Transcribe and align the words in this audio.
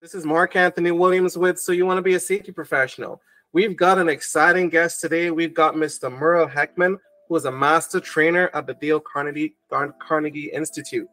This 0.00 0.14
is 0.14 0.24
Mark 0.24 0.54
Anthony 0.54 0.92
Williams 0.92 1.36
with 1.36 1.58
So 1.58 1.72
You 1.72 1.84
Want 1.84 1.98
to 1.98 2.02
Be 2.02 2.14
a 2.14 2.20
Safety 2.20 2.52
Professional. 2.52 3.20
We've 3.52 3.76
got 3.76 3.98
an 3.98 4.08
exciting 4.08 4.68
guest 4.68 5.00
today. 5.00 5.32
We've 5.32 5.52
got 5.52 5.74
Mr. 5.74 6.08
Merle 6.08 6.46
Heckman, 6.46 6.98
who 7.28 7.34
is 7.34 7.46
a 7.46 7.50
master 7.50 7.98
trainer 7.98 8.48
at 8.54 8.68
the 8.68 8.74
Dale 8.74 9.00
Carnegie, 9.00 9.56
Carnegie 9.98 10.52
Institute. 10.52 11.08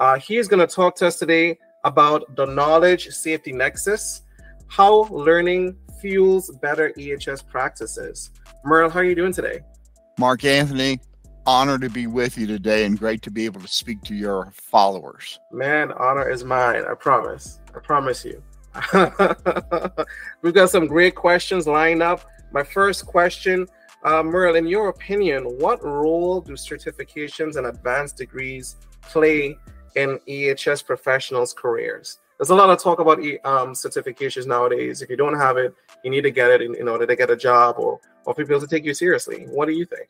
Uh, 0.00 0.18
he 0.18 0.38
is 0.38 0.48
going 0.48 0.66
to 0.66 0.74
talk 0.74 0.96
to 0.96 1.06
us 1.08 1.18
today 1.18 1.58
about 1.84 2.34
the 2.34 2.46
knowledge 2.46 3.08
safety 3.08 3.52
nexus, 3.52 4.22
how 4.66 5.02
learning 5.10 5.76
fuels 6.00 6.50
better 6.62 6.90
EHS 6.96 7.46
practices. 7.46 8.30
Merle, 8.64 8.88
how 8.88 9.00
are 9.00 9.04
you 9.04 9.14
doing 9.14 9.34
today? 9.34 9.60
Mark 10.18 10.42
Anthony, 10.46 11.00
honor 11.46 11.78
to 11.78 11.90
be 11.90 12.06
with 12.06 12.38
you 12.38 12.46
today 12.46 12.84
and 12.84 12.98
great 12.98 13.22
to 13.22 13.30
be 13.30 13.44
able 13.44 13.60
to 13.60 13.68
speak 13.68 14.02
to 14.02 14.14
your 14.14 14.52
followers. 14.54 15.40
Man, 15.50 15.92
honor 15.92 16.28
is 16.28 16.44
mine. 16.44 16.84
I 16.88 16.94
promise. 16.94 17.60
I 17.74 17.80
promise 17.80 18.24
you. 18.24 18.42
We've 20.42 20.54
got 20.54 20.70
some 20.70 20.86
great 20.86 21.14
questions 21.14 21.66
lined 21.66 22.02
up. 22.02 22.24
My 22.52 22.62
first 22.62 23.06
question, 23.06 23.66
uh, 24.04 24.22
Merle, 24.22 24.56
in 24.56 24.66
your 24.66 24.88
opinion, 24.88 25.44
what 25.58 25.82
role 25.84 26.40
do 26.40 26.52
certifications 26.52 27.56
and 27.56 27.66
advanced 27.66 28.16
degrees 28.16 28.76
play 29.02 29.56
in 29.96 30.18
EHS 30.28 30.84
professionals' 30.84 31.52
careers? 31.52 32.18
There's 32.38 32.50
a 32.50 32.54
lot 32.54 32.70
of 32.70 32.82
talk 32.82 32.98
about 32.98 33.18
um, 33.18 33.72
certifications 33.72 34.46
nowadays. 34.46 35.02
If 35.02 35.10
you 35.10 35.16
don't 35.16 35.38
have 35.38 35.56
it, 35.58 35.74
you 36.02 36.10
need 36.10 36.22
to 36.22 36.30
get 36.30 36.50
it 36.50 36.62
in, 36.62 36.74
in 36.74 36.88
order 36.88 37.06
to 37.06 37.14
get 37.14 37.30
a 37.30 37.36
job 37.36 37.76
or, 37.78 38.00
or 38.24 38.34
for 38.34 38.44
people 38.44 38.60
to 38.60 38.66
take 38.66 38.84
you 38.84 38.94
seriously. 38.94 39.44
What 39.48 39.66
do 39.66 39.72
you 39.72 39.84
think? 39.84 40.08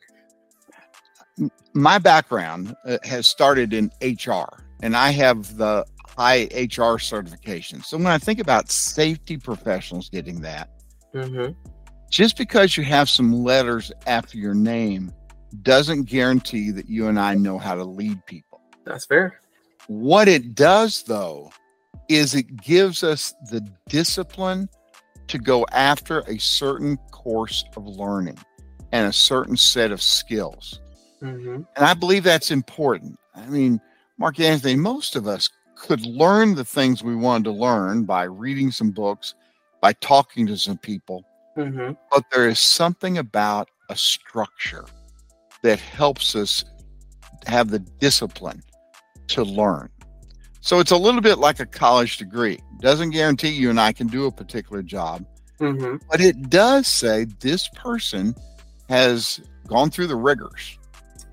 My 1.73 1.97
background 1.97 2.75
uh, 2.85 2.97
has 3.03 3.27
started 3.27 3.73
in 3.73 3.91
HR, 4.01 4.45
and 4.81 4.95
I 4.95 5.11
have 5.11 5.57
the 5.57 5.85
high 6.17 6.47
HR 6.53 6.99
certification. 6.99 7.81
So 7.81 7.97
when 7.97 8.07
I 8.07 8.17
think 8.17 8.39
about 8.39 8.69
safety 8.69 9.37
professionals 9.37 10.09
getting 10.09 10.41
that, 10.41 10.69
mm-hmm. 11.13 11.53
just 12.09 12.37
because 12.37 12.77
you 12.77 12.83
have 12.83 13.09
some 13.09 13.43
letters 13.43 13.91
after 14.05 14.37
your 14.37 14.53
name 14.53 15.11
doesn't 15.61 16.03
guarantee 16.03 16.71
that 16.71 16.89
you 16.89 17.07
and 17.07 17.19
I 17.19 17.35
know 17.35 17.57
how 17.57 17.75
to 17.75 17.83
lead 17.83 18.25
people. 18.25 18.61
That's 18.85 19.05
fair. 19.05 19.39
What 19.87 20.27
it 20.27 20.55
does, 20.55 21.03
though, 21.03 21.51
is 22.09 22.35
it 22.35 22.61
gives 22.61 23.03
us 23.03 23.33
the 23.49 23.61
discipline 23.87 24.69
to 25.27 25.37
go 25.37 25.65
after 25.71 26.19
a 26.21 26.37
certain 26.37 26.97
course 27.11 27.63
of 27.75 27.85
learning 27.85 28.37
and 28.91 29.07
a 29.07 29.13
certain 29.13 29.57
set 29.57 29.91
of 29.91 30.01
skills. 30.01 30.79
Mm-hmm. 31.23 31.55
And 31.75 31.85
I 31.85 31.93
believe 31.93 32.23
that's 32.23 32.51
important. 32.51 33.17
I 33.33 33.45
mean, 33.47 33.79
Mark 34.17 34.39
Anthony, 34.39 34.75
most 34.75 35.15
of 35.15 35.27
us 35.27 35.49
could 35.75 36.05
learn 36.05 36.55
the 36.55 36.65
things 36.65 37.03
we 37.03 37.15
wanted 37.15 37.45
to 37.45 37.51
learn 37.51 38.03
by 38.03 38.23
reading 38.23 38.71
some 38.71 38.91
books, 38.91 39.33
by 39.81 39.93
talking 39.93 40.45
to 40.47 40.57
some 40.57 40.77
people. 40.77 41.23
Mm-hmm. 41.57 41.93
But 42.11 42.25
there 42.31 42.47
is 42.47 42.59
something 42.59 43.17
about 43.17 43.69
a 43.89 43.95
structure 43.95 44.85
that 45.61 45.79
helps 45.79 46.35
us 46.35 46.65
have 47.47 47.69
the 47.69 47.79
discipline 47.79 48.61
to 49.27 49.43
learn. 49.43 49.89
So 50.61 50.79
it's 50.79 50.91
a 50.91 50.97
little 50.97 51.21
bit 51.21 51.39
like 51.39 51.59
a 51.59 51.65
college 51.65 52.17
degree. 52.17 52.59
Doesn't 52.79 53.11
guarantee 53.11 53.49
you 53.49 53.69
and 53.69 53.79
I 53.79 53.91
can 53.91 54.07
do 54.07 54.25
a 54.25 54.31
particular 54.31 54.81
job, 54.81 55.25
mm-hmm. 55.59 55.97
but 56.09 56.21
it 56.21 56.49
does 56.49 56.87
say 56.87 57.25
this 57.39 57.67
person 57.69 58.35
has 58.89 59.41
gone 59.67 59.89
through 59.89 60.07
the 60.07 60.15
rigors 60.15 60.77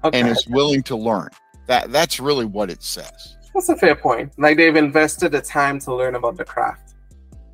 okay. 0.05 0.21
and 0.21 0.29
is 0.29 0.47
willing 0.49 0.83
to 0.85 0.97
learn. 0.97 1.29
That 1.67 1.93
that's 1.93 2.21
really 2.21 2.45
what 2.45 2.71
it 2.71 2.83
says. 2.83 3.37
That's 3.55 3.69
a 3.69 3.77
fair 3.77 3.95
point. 3.95 4.33
Like 4.39 4.57
they've 4.57 4.77
invested 4.77 5.33
the 5.33 5.41
time 5.41 5.79
to 5.81 5.95
learn 5.95 6.15
about 6.15 6.37
the 6.37 6.45
craft. 6.45 6.95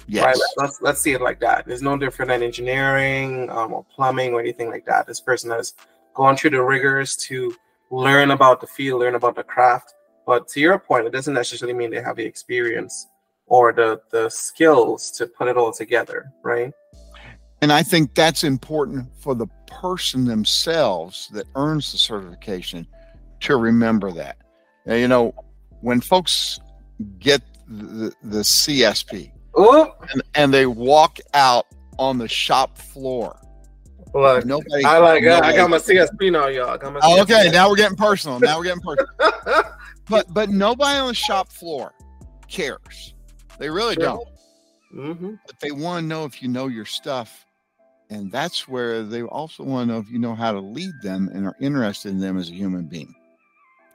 Yes. 0.06 0.25
Right? 0.25 0.36
Let's 0.56 0.80
let's 0.80 1.00
see 1.00 1.12
it 1.12 1.20
like 1.20 1.41
that. 1.41 1.67
It's 1.67 1.83
no 1.83 1.97
different 1.97 2.30
than 2.30 2.42
engineering 2.42 3.50
um, 3.50 3.72
or 3.72 3.84
plumbing 3.84 4.33
or 4.33 4.40
anything 4.40 4.70
like 4.70 4.86
that. 4.86 5.07
This 5.07 5.20
person 5.20 5.51
has 5.51 5.74
gone 6.14 6.36
through 6.36 6.51
the 6.51 6.62
rigors 6.62 7.17
to 7.17 7.55
learn 7.90 8.30
about 8.30 8.61
the 8.61 8.67
field, 8.67 9.01
learn 9.01 9.14
about 9.14 9.36
the 9.36 9.42
craft. 9.42 9.95
But 10.27 10.48
to 10.48 10.61
your 10.61 10.78
point, 10.78 11.07
it 11.07 11.13
doesn't 11.13 11.34
necessarily 11.34 11.77
mean 11.77 11.90
they 11.90 12.02
have 12.02 12.17
the 12.17 12.24
experience 12.24 13.07
or 13.46 13.73
the 13.73 14.01
the 14.11 14.28
skills 14.28 15.11
to 15.13 15.27
put 15.27 15.48
it 15.48 15.57
all 15.57 15.73
together, 15.73 16.33
right? 16.42 16.73
And 17.62 17.72
I 17.72 17.83
think 17.83 18.14
that's 18.14 18.44
important 18.44 19.08
for 19.18 19.34
the 19.34 19.46
person 19.67 20.24
themselves 20.24 21.28
that 21.33 21.46
earns 21.55 21.92
the 21.92 21.98
certification 21.98 22.86
to 23.40 23.56
remember 23.56 24.12
that. 24.12 24.39
Now, 24.84 24.94
you 24.94 25.08
know, 25.08 25.34
when 25.80 26.00
folks 26.00 26.61
get 27.18 27.42
the, 27.68 28.12
the 28.22 28.40
CSP 28.40 29.33
and, 29.56 30.22
and, 30.34 30.55
they 30.55 30.66
walk 30.66 31.18
out 31.34 31.66
on 31.98 32.18
the 32.18 32.28
shop 32.28 32.78
floor. 32.78 33.39
Look, 34.14 34.45
nobody, 34.45 34.84
I 34.84 34.98
like 34.98 35.22
nobody, 35.22 35.46
I 35.46 35.56
got 35.56 35.70
my 35.70 35.78
CSP 35.78 36.33
now, 36.33 36.46
y'all. 36.48 36.78
Oh, 37.02 37.20
okay, 37.22 37.50
now 37.50 37.68
we're 37.68 37.77
getting 37.77 37.96
personal. 37.96 38.39
Now 38.39 38.58
we're 38.58 38.64
getting 38.64 38.83
personal. 38.83 39.64
but 40.08 40.33
but 40.33 40.50
nobody 40.50 40.98
on 40.98 41.08
the 41.08 41.14
shop 41.14 41.50
floor 41.50 41.92
cares. 42.48 43.14
They 43.58 43.68
really 43.68 43.95
sure. 43.95 44.05
don't. 44.05 44.28
Mm-hmm. 44.95 45.34
But 45.46 45.61
they 45.61 45.70
want 45.70 46.05
to 46.05 46.06
know 46.06 46.24
if 46.24 46.42
you 46.42 46.48
know 46.48 46.68
your 46.68 46.84
stuff. 46.84 47.45
And 48.11 48.30
that's 48.30 48.68
where 48.68 49.02
they 49.02 49.22
also 49.22 49.64
want 49.64 49.89
to 49.89 49.94
know 49.94 50.00
if 50.00 50.11
you 50.11 50.18
know 50.18 50.34
how 50.34 50.52
to 50.52 50.61
lead 50.61 50.92
them 51.02 51.28
and 51.34 51.46
are 51.46 51.56
interested 51.61 52.11
in 52.11 52.20
them 52.20 52.39
as 52.39 52.50
a 52.50 52.55
human 52.55 52.86
being. 52.86 53.14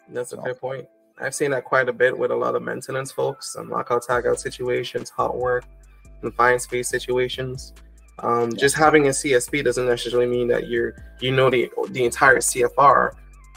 That's 0.09 0.33
a 0.33 0.35
so. 0.35 0.44
fair 0.44 0.55
point. 0.55 0.88
I've 1.19 1.35
seen 1.35 1.51
that 1.51 1.66
quite 1.66 1.88
a 1.88 1.94
bit 1.94 2.17
with 2.17 2.31
a 2.31 2.35
lot 2.35 2.55
of 2.55 2.63
maintenance 2.63 3.11
folks, 3.11 3.53
some 3.53 3.69
lockout 3.69 4.03
tagout 4.03 4.39
situations, 4.39 5.09
hot 5.09 5.38
work, 5.38 5.63
confined 6.19 6.61
space 6.61 6.89
situations. 6.89 7.73
Um, 8.19 8.55
just 8.55 8.75
having 8.75 9.07
a 9.07 9.11
CSP 9.11 9.63
doesn't 9.63 9.85
necessarily 9.85 10.27
mean 10.27 10.47
that 10.50 10.67
you're 10.67 10.95
you 11.19 11.31
know 11.31 11.50
the 11.50 11.71
the 11.89 12.05
entire 12.05 12.38
CFR 12.38 13.13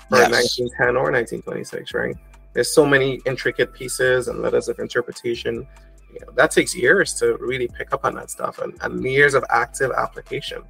for 0.08 0.16
yes. 0.16 0.30
1910 0.30 0.96
or 0.96 1.10
1926, 1.10 1.94
right? 1.94 2.16
There's 2.52 2.72
so 2.72 2.86
many 2.86 3.20
intricate 3.26 3.72
pieces 3.72 4.28
and 4.28 4.40
letters 4.40 4.68
of 4.68 4.78
interpretation. 4.78 5.66
You 6.14 6.20
know, 6.26 6.32
that 6.36 6.50
takes 6.50 6.74
years 6.74 7.14
to 7.14 7.36
really 7.38 7.68
pick 7.68 7.92
up 7.92 8.04
on 8.04 8.14
that 8.14 8.30
stuff 8.30 8.58
and, 8.58 8.76
and 8.82 9.02
years 9.04 9.34
of 9.34 9.44
active 9.50 9.90
application. 9.96 10.62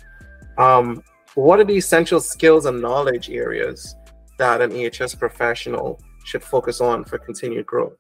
Um, 0.59 1.03
what 1.35 1.61
are 1.61 1.65
the 1.65 1.77
essential 1.77 2.21
skills 2.21 2.67
and 2.67 2.81
knowledge 2.81 3.29
areas 3.29 3.97
that 4.39 4.61
an 4.61 4.71
EHS 4.71 5.19
professional 5.19 6.01
should 6.25 6.43
focus 6.43 6.81
on 6.81 7.05
for 7.05 7.19
continued 7.19 7.67
growth? 7.67 7.97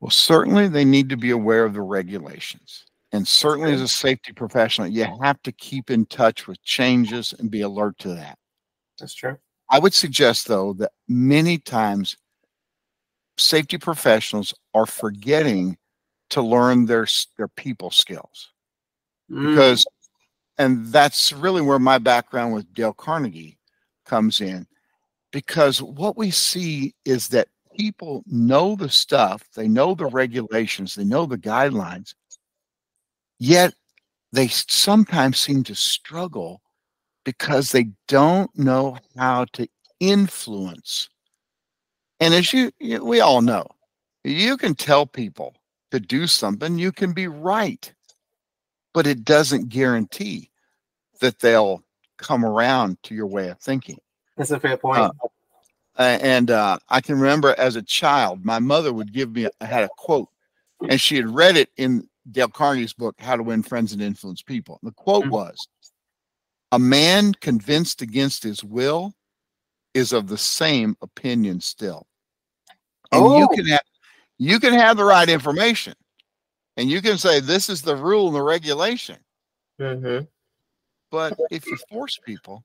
Well, 0.00 0.10
certainly 0.10 0.68
they 0.68 0.84
need 0.84 1.08
to 1.08 1.16
be 1.16 1.30
aware 1.30 1.64
of 1.64 1.74
the 1.74 1.82
regulations. 1.82 2.84
And 3.12 3.26
certainly, 3.26 3.72
as 3.72 3.80
a 3.80 3.88
safety 3.88 4.32
professional, 4.32 4.86
you 4.86 5.06
have 5.22 5.40
to 5.42 5.52
keep 5.52 5.90
in 5.90 6.04
touch 6.06 6.46
with 6.46 6.62
changes 6.62 7.34
and 7.38 7.50
be 7.50 7.62
alert 7.62 7.96
to 8.00 8.14
that. 8.14 8.36
That's 8.98 9.14
true. 9.14 9.38
I 9.70 9.78
would 9.78 9.94
suggest, 9.94 10.46
though, 10.46 10.74
that 10.74 10.92
many 11.08 11.58
times 11.58 12.16
safety 13.38 13.78
professionals 13.78 14.54
are 14.74 14.86
forgetting 14.86 15.76
to 16.30 16.42
learn 16.42 16.86
their 16.86 17.06
their 17.36 17.48
people 17.48 17.90
skills 17.90 18.50
mm. 19.30 19.50
because 19.50 19.86
and 20.58 20.88
that's 20.88 21.32
really 21.32 21.62
where 21.62 21.78
my 21.78 21.98
background 21.98 22.52
with 22.52 22.72
Dale 22.74 22.92
Carnegie 22.92 23.58
comes 24.04 24.40
in 24.40 24.66
because 25.30 25.80
what 25.80 26.16
we 26.16 26.30
see 26.30 26.94
is 27.04 27.28
that 27.28 27.48
people 27.76 28.24
know 28.26 28.74
the 28.74 28.88
stuff, 28.88 29.44
they 29.54 29.68
know 29.68 29.94
the 29.94 30.06
regulations, 30.06 30.94
they 30.94 31.04
know 31.04 31.26
the 31.26 31.38
guidelines, 31.38 32.14
yet 33.38 33.72
they 34.32 34.48
sometimes 34.48 35.38
seem 35.38 35.62
to 35.64 35.74
struggle 35.74 36.60
because 37.24 37.72
they 37.72 37.88
don't 38.08 38.50
know 38.58 38.98
how 39.16 39.44
to 39.52 39.68
influence. 40.00 41.08
And 42.20 42.34
as 42.34 42.52
you, 42.52 42.72
we 42.80 43.20
all 43.20 43.42
know, 43.42 43.66
you 44.24 44.56
can 44.56 44.74
tell 44.74 45.06
people 45.06 45.54
to 45.90 46.00
do 46.00 46.26
something, 46.26 46.78
you 46.78 46.92
can 46.92 47.12
be 47.12 47.28
right, 47.28 47.92
but 48.92 49.06
it 49.06 49.24
doesn't 49.24 49.68
guarantee 49.68 50.50
that 51.20 51.38
they'll 51.38 51.82
come 52.18 52.44
around 52.44 53.02
to 53.04 53.14
your 53.14 53.26
way 53.26 53.48
of 53.48 53.58
thinking. 53.60 53.98
That's 54.36 54.50
a 54.50 54.60
fair 54.60 54.76
point. 54.76 55.12
Uh, 55.98 56.18
and 56.20 56.50
uh, 56.50 56.78
I 56.88 57.00
can 57.00 57.18
remember 57.18 57.54
as 57.58 57.76
a 57.76 57.82
child, 57.82 58.44
my 58.44 58.58
mother 58.58 58.92
would 58.92 59.12
give 59.12 59.32
me, 59.32 59.48
I 59.60 59.64
had 59.64 59.84
a 59.84 59.88
quote, 59.96 60.28
and 60.88 61.00
she 61.00 61.16
had 61.16 61.28
read 61.28 61.56
it 61.56 61.70
in 61.76 62.08
Dale 62.30 62.48
Carnegie's 62.48 62.92
book, 62.92 63.16
How 63.18 63.36
to 63.36 63.42
Win 63.42 63.62
Friends 63.62 63.92
and 63.92 64.02
Influence 64.02 64.42
People. 64.42 64.78
And 64.80 64.90
the 64.90 64.94
quote 64.94 65.24
mm-hmm. 65.24 65.32
was 65.32 65.68
A 66.70 66.78
man 66.78 67.32
convinced 67.32 68.00
against 68.00 68.44
his 68.44 68.62
will 68.62 69.12
is 69.94 70.12
of 70.12 70.28
the 70.28 70.38
same 70.38 70.96
opinion 71.02 71.60
still. 71.60 72.06
And 73.12 73.22
oh. 73.22 73.38
you 73.38 73.48
can 73.48 73.66
have 73.66 73.82
you 74.38 74.60
can 74.60 74.72
have 74.72 74.96
the 74.96 75.04
right 75.04 75.28
information 75.28 75.94
and 76.76 76.88
you 76.88 77.02
can 77.02 77.18
say 77.18 77.40
this 77.40 77.68
is 77.68 77.82
the 77.82 77.96
rule 77.96 78.28
and 78.28 78.36
the 78.36 78.42
regulation. 78.42 79.16
Mm-hmm. 79.80 80.24
But 81.10 81.36
if 81.50 81.66
you 81.66 81.76
force 81.90 82.18
people, 82.24 82.64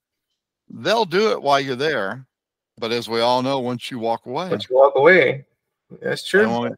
they'll 0.69 1.05
do 1.05 1.31
it 1.31 1.41
while 1.41 1.59
you're 1.59 1.75
there. 1.75 2.25
But 2.77 2.91
as 2.91 3.09
we 3.09 3.21
all 3.21 3.41
know, 3.41 3.59
once 3.59 3.89
you 3.89 3.99
walk 3.99 4.25
away, 4.25 4.49
once 4.49 4.69
you 4.69 4.75
walk 4.75 4.93
away, 4.95 5.45
that's 6.01 6.27
true. 6.27 6.75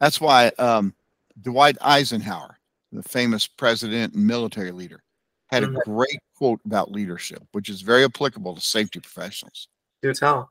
That's 0.00 0.20
why 0.20 0.48
um, 0.58 0.94
Dwight 1.42 1.76
Eisenhower, 1.80 2.58
the 2.90 3.02
famous 3.02 3.46
president 3.46 4.14
and 4.14 4.26
military 4.26 4.72
leader, 4.72 5.02
had 5.48 5.64
a 5.64 5.68
Mhm. 5.68 5.84
great 5.84 6.20
quote 6.36 6.60
about 6.64 6.90
leadership, 6.90 7.42
which 7.52 7.68
is 7.68 7.82
very 7.82 8.04
applicable 8.04 8.54
to 8.54 8.60
safety 8.60 9.00
professionals. 9.00 9.68
Do 10.00 10.14
tell. 10.14 10.50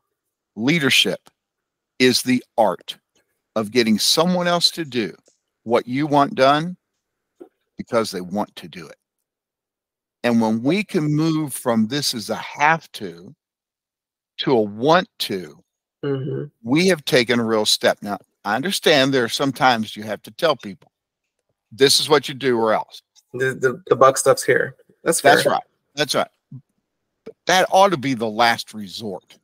Leadership 0.55 1.29
is 2.01 2.23
the 2.23 2.43
art 2.57 2.97
of 3.55 3.69
getting 3.69 3.99
someone 3.99 4.47
else 4.47 4.71
to 4.71 4.83
do 4.83 5.15
what 5.63 5.87
you 5.87 6.07
want 6.07 6.33
done 6.33 6.75
because 7.77 8.09
they 8.09 8.21
want 8.21 8.53
to 8.55 8.67
do 8.67 8.87
it. 8.87 8.95
And 10.23 10.41
when 10.41 10.63
we 10.63 10.83
can 10.83 11.03
move 11.03 11.53
from 11.53 11.87
this 11.87 12.15
is 12.15 12.31
a 12.31 12.35
have 12.35 12.91
to 12.93 13.35
to 14.39 14.51
a 14.51 14.61
want 14.61 15.07
to, 15.19 15.63
hmm 16.03 16.45
we 16.63 16.87
have 16.87 17.05
taken 17.05 17.39
a 17.39 17.45
real 17.45 17.65
step. 17.65 17.99
Now, 18.01 18.17
I 18.45 18.55
understand 18.55 19.13
there 19.13 19.23
are 19.23 19.29
some 19.29 19.51
times 19.51 19.95
you 19.95 20.03
have 20.03 20.23
to 20.23 20.31
tell 20.31 20.55
people 20.55 20.91
this 21.71 21.99
is 21.99 22.09
what 22.09 22.27
you 22.27 22.33
do 22.33 22.57
or 22.57 22.73
else. 22.73 23.03
The, 23.33 23.53
the 23.53 23.81
the 23.87 23.95
buck 23.95 24.17
stops 24.17 24.43
here. 24.43 24.75
That's 25.03 25.21
fair. 25.21 25.35
That's 25.35 25.45
right. 25.45 25.63
That's 25.95 26.15
right. 26.15 26.27
But 27.25 27.35
that 27.45 27.67
ought 27.71 27.89
to 27.89 27.97
be 27.97 28.15
the 28.15 28.29
last 28.29 28.73
resort. 28.73 29.37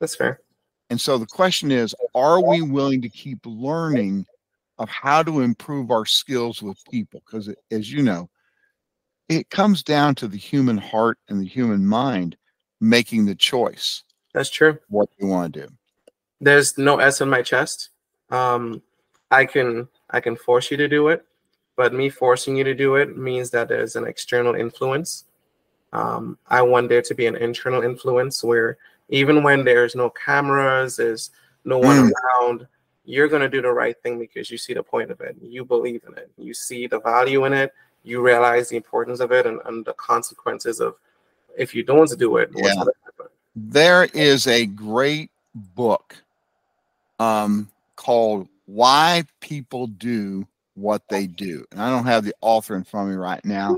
That's 0.00 0.16
fair. 0.16 0.40
And 0.94 1.00
so 1.00 1.18
the 1.18 1.26
question 1.26 1.72
is 1.72 1.92
are 2.14 2.40
we 2.40 2.62
willing 2.62 3.02
to 3.02 3.08
keep 3.08 3.40
learning 3.44 4.26
of 4.78 4.88
how 4.88 5.24
to 5.24 5.40
improve 5.40 5.90
our 5.90 6.06
skills 6.06 6.62
with 6.62 6.78
people? 6.88 7.20
Because 7.26 7.52
as 7.72 7.90
you 7.90 8.00
know, 8.00 8.30
it 9.28 9.50
comes 9.50 9.82
down 9.82 10.14
to 10.14 10.28
the 10.28 10.36
human 10.36 10.78
heart 10.78 11.18
and 11.28 11.40
the 11.40 11.48
human 11.48 11.84
mind 11.84 12.36
making 12.80 13.26
the 13.26 13.34
choice 13.34 14.04
That's 14.34 14.50
true. 14.50 14.78
what 14.88 15.08
you 15.18 15.26
want 15.26 15.54
to 15.54 15.62
do. 15.62 15.68
There's 16.40 16.78
no 16.78 17.00
S 17.00 17.20
in 17.20 17.28
my 17.28 17.42
chest. 17.42 17.88
Um, 18.30 18.80
I 19.32 19.46
can 19.46 19.88
I 20.10 20.20
can 20.20 20.36
force 20.36 20.70
you 20.70 20.76
to 20.76 20.86
do 20.86 21.08
it, 21.08 21.26
but 21.74 21.92
me 21.92 22.08
forcing 22.08 22.54
you 22.54 22.62
to 22.62 22.72
do 22.72 22.94
it 22.94 23.18
means 23.18 23.50
that 23.50 23.66
there's 23.66 23.96
an 23.96 24.06
external 24.06 24.54
influence. 24.54 25.24
Um, 25.92 26.38
I 26.46 26.62
want 26.62 26.88
there 26.88 27.02
to 27.02 27.14
be 27.16 27.26
an 27.26 27.34
internal 27.34 27.82
influence 27.82 28.44
where 28.44 28.78
even 29.08 29.42
when 29.42 29.64
there's 29.64 29.94
no 29.94 30.10
cameras, 30.10 30.96
there's 30.96 31.30
no 31.64 31.78
one 31.78 31.96
Mm. 31.96 32.12
around, 32.12 32.66
you're 33.04 33.28
gonna 33.28 33.48
do 33.48 33.60
the 33.62 33.70
right 33.70 34.00
thing 34.02 34.18
because 34.18 34.50
you 34.50 34.58
see 34.58 34.74
the 34.74 34.82
point 34.82 35.10
of 35.10 35.20
it. 35.20 35.36
You 35.42 35.64
believe 35.64 36.02
in 36.06 36.16
it. 36.16 36.30
You 36.36 36.54
see 36.54 36.86
the 36.86 37.00
value 37.00 37.44
in 37.44 37.52
it. 37.52 37.72
You 38.02 38.22
realize 38.22 38.68
the 38.68 38.76
importance 38.76 39.20
of 39.20 39.32
it 39.32 39.46
and, 39.46 39.60
and 39.66 39.84
the 39.84 39.94
consequences 39.94 40.80
of 40.80 40.96
if 41.56 41.74
you 41.74 41.82
don't 41.82 42.18
do 42.18 42.36
it. 42.38 42.50
Yeah. 42.54 42.84
There 43.54 44.04
is 44.04 44.46
a 44.46 44.66
great 44.66 45.30
book 45.54 46.16
um, 47.18 47.70
called 47.96 48.48
Why 48.66 49.24
People 49.40 49.86
Do 49.86 50.46
What 50.74 51.02
They 51.08 51.26
Do. 51.26 51.64
And 51.70 51.80
I 51.80 51.88
don't 51.90 52.06
have 52.06 52.24
the 52.24 52.34
author 52.40 52.74
in 52.74 52.84
front 52.84 53.08
of 53.08 53.14
me 53.14 53.20
right 53.20 53.44
now, 53.44 53.76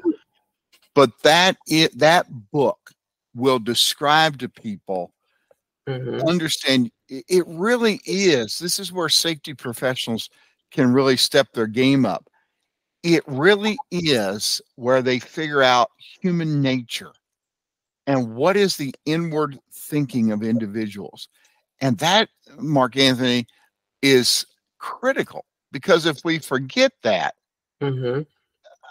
but 0.94 1.10
that 1.22 1.56
it 1.68 1.98
that 1.98 2.26
book 2.50 2.92
will 3.34 3.58
describe 3.58 4.38
to 4.38 4.48
people 4.48 5.12
Mhm. 5.88 6.28
understand 6.28 6.90
it 7.08 7.24
it 7.28 7.44
really 7.46 8.00
is 8.04 8.58
this 8.58 8.78
is 8.78 8.92
where 8.92 9.08
safety 9.08 9.54
professionals 9.54 10.28
can 10.72 10.92
really 10.92 11.16
step 11.16 11.46
their 11.52 11.66
game 11.68 12.04
up 12.04 12.28
it 13.02 13.22
really 13.26 13.78
is 13.92 14.60
where 14.74 15.00
they 15.00 15.18
figure 15.20 15.62
out 15.62 15.90
human 16.20 16.60
nature 16.60 17.12
and 18.08 18.34
what 18.34 18.56
is 18.56 18.76
the 18.76 18.92
inward 19.04 19.58
thinking 19.72 20.32
of 20.32 20.42
individuals 20.42 21.28
and 21.80 21.98
that 21.98 22.28
mark 22.58 22.96
anthony 22.96 23.46
is 24.02 24.44
critical 24.78 25.44
because 25.70 26.04
if 26.04 26.18
we 26.24 26.38
forget 26.38 26.92
that 27.02 27.34
Mhm. 27.80 28.26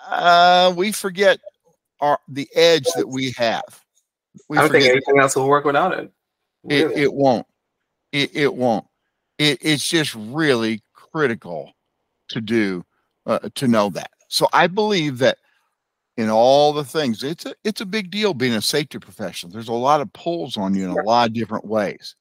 uh, 0.07 0.74
we 0.77 0.94
forget 0.94 1.39
our 2.00 2.19
the 2.30 2.48
edge 2.56 2.86
that 2.95 3.07
we 3.07 3.31
have 3.31 3.83
we 4.48 4.57
I 4.57 4.62
don't 4.62 4.71
think 4.71 4.83
forget 4.83 4.91
anything 4.91 5.19
else 5.19 5.36
will 5.36 5.50
work 5.50 5.65
without 5.65 5.98
it. 5.98 6.12
It, 6.69 6.91
it 6.91 7.13
won't. 7.13 7.45
It, 8.12 8.35
it 8.35 8.53
won't. 8.53 8.85
It, 9.38 9.59
it's 9.62 9.88
just 9.88 10.15
really 10.15 10.81
critical 10.94 11.73
to 12.29 12.41
do 12.41 12.83
uh, 13.25 13.50
to 13.56 13.67
know 13.67 13.89
that. 13.89 14.12
So 14.27 14.47
i 14.53 14.67
believe 14.67 15.19
that 15.19 15.38
in 16.17 16.29
all 16.29 16.73
the 16.73 16.83
things 16.83 17.23
it's 17.23 17.45
a 17.45 17.53
it's 17.63 17.81
a 17.81 17.85
big 17.85 18.09
deal 18.09 18.33
being 18.33 18.53
a 18.53 18.62
safety 18.62 19.00
professional. 19.00 19.51
There's 19.51 19.67
a 19.67 19.73
lot 19.73 20.01
of 20.01 20.12
pulls 20.13 20.57
on 20.57 20.73
you 20.75 20.85
in 20.85 20.89
a 20.91 21.03
lot 21.03 21.29
of 21.29 21.33
different 21.33 21.65
ways. 21.65 22.15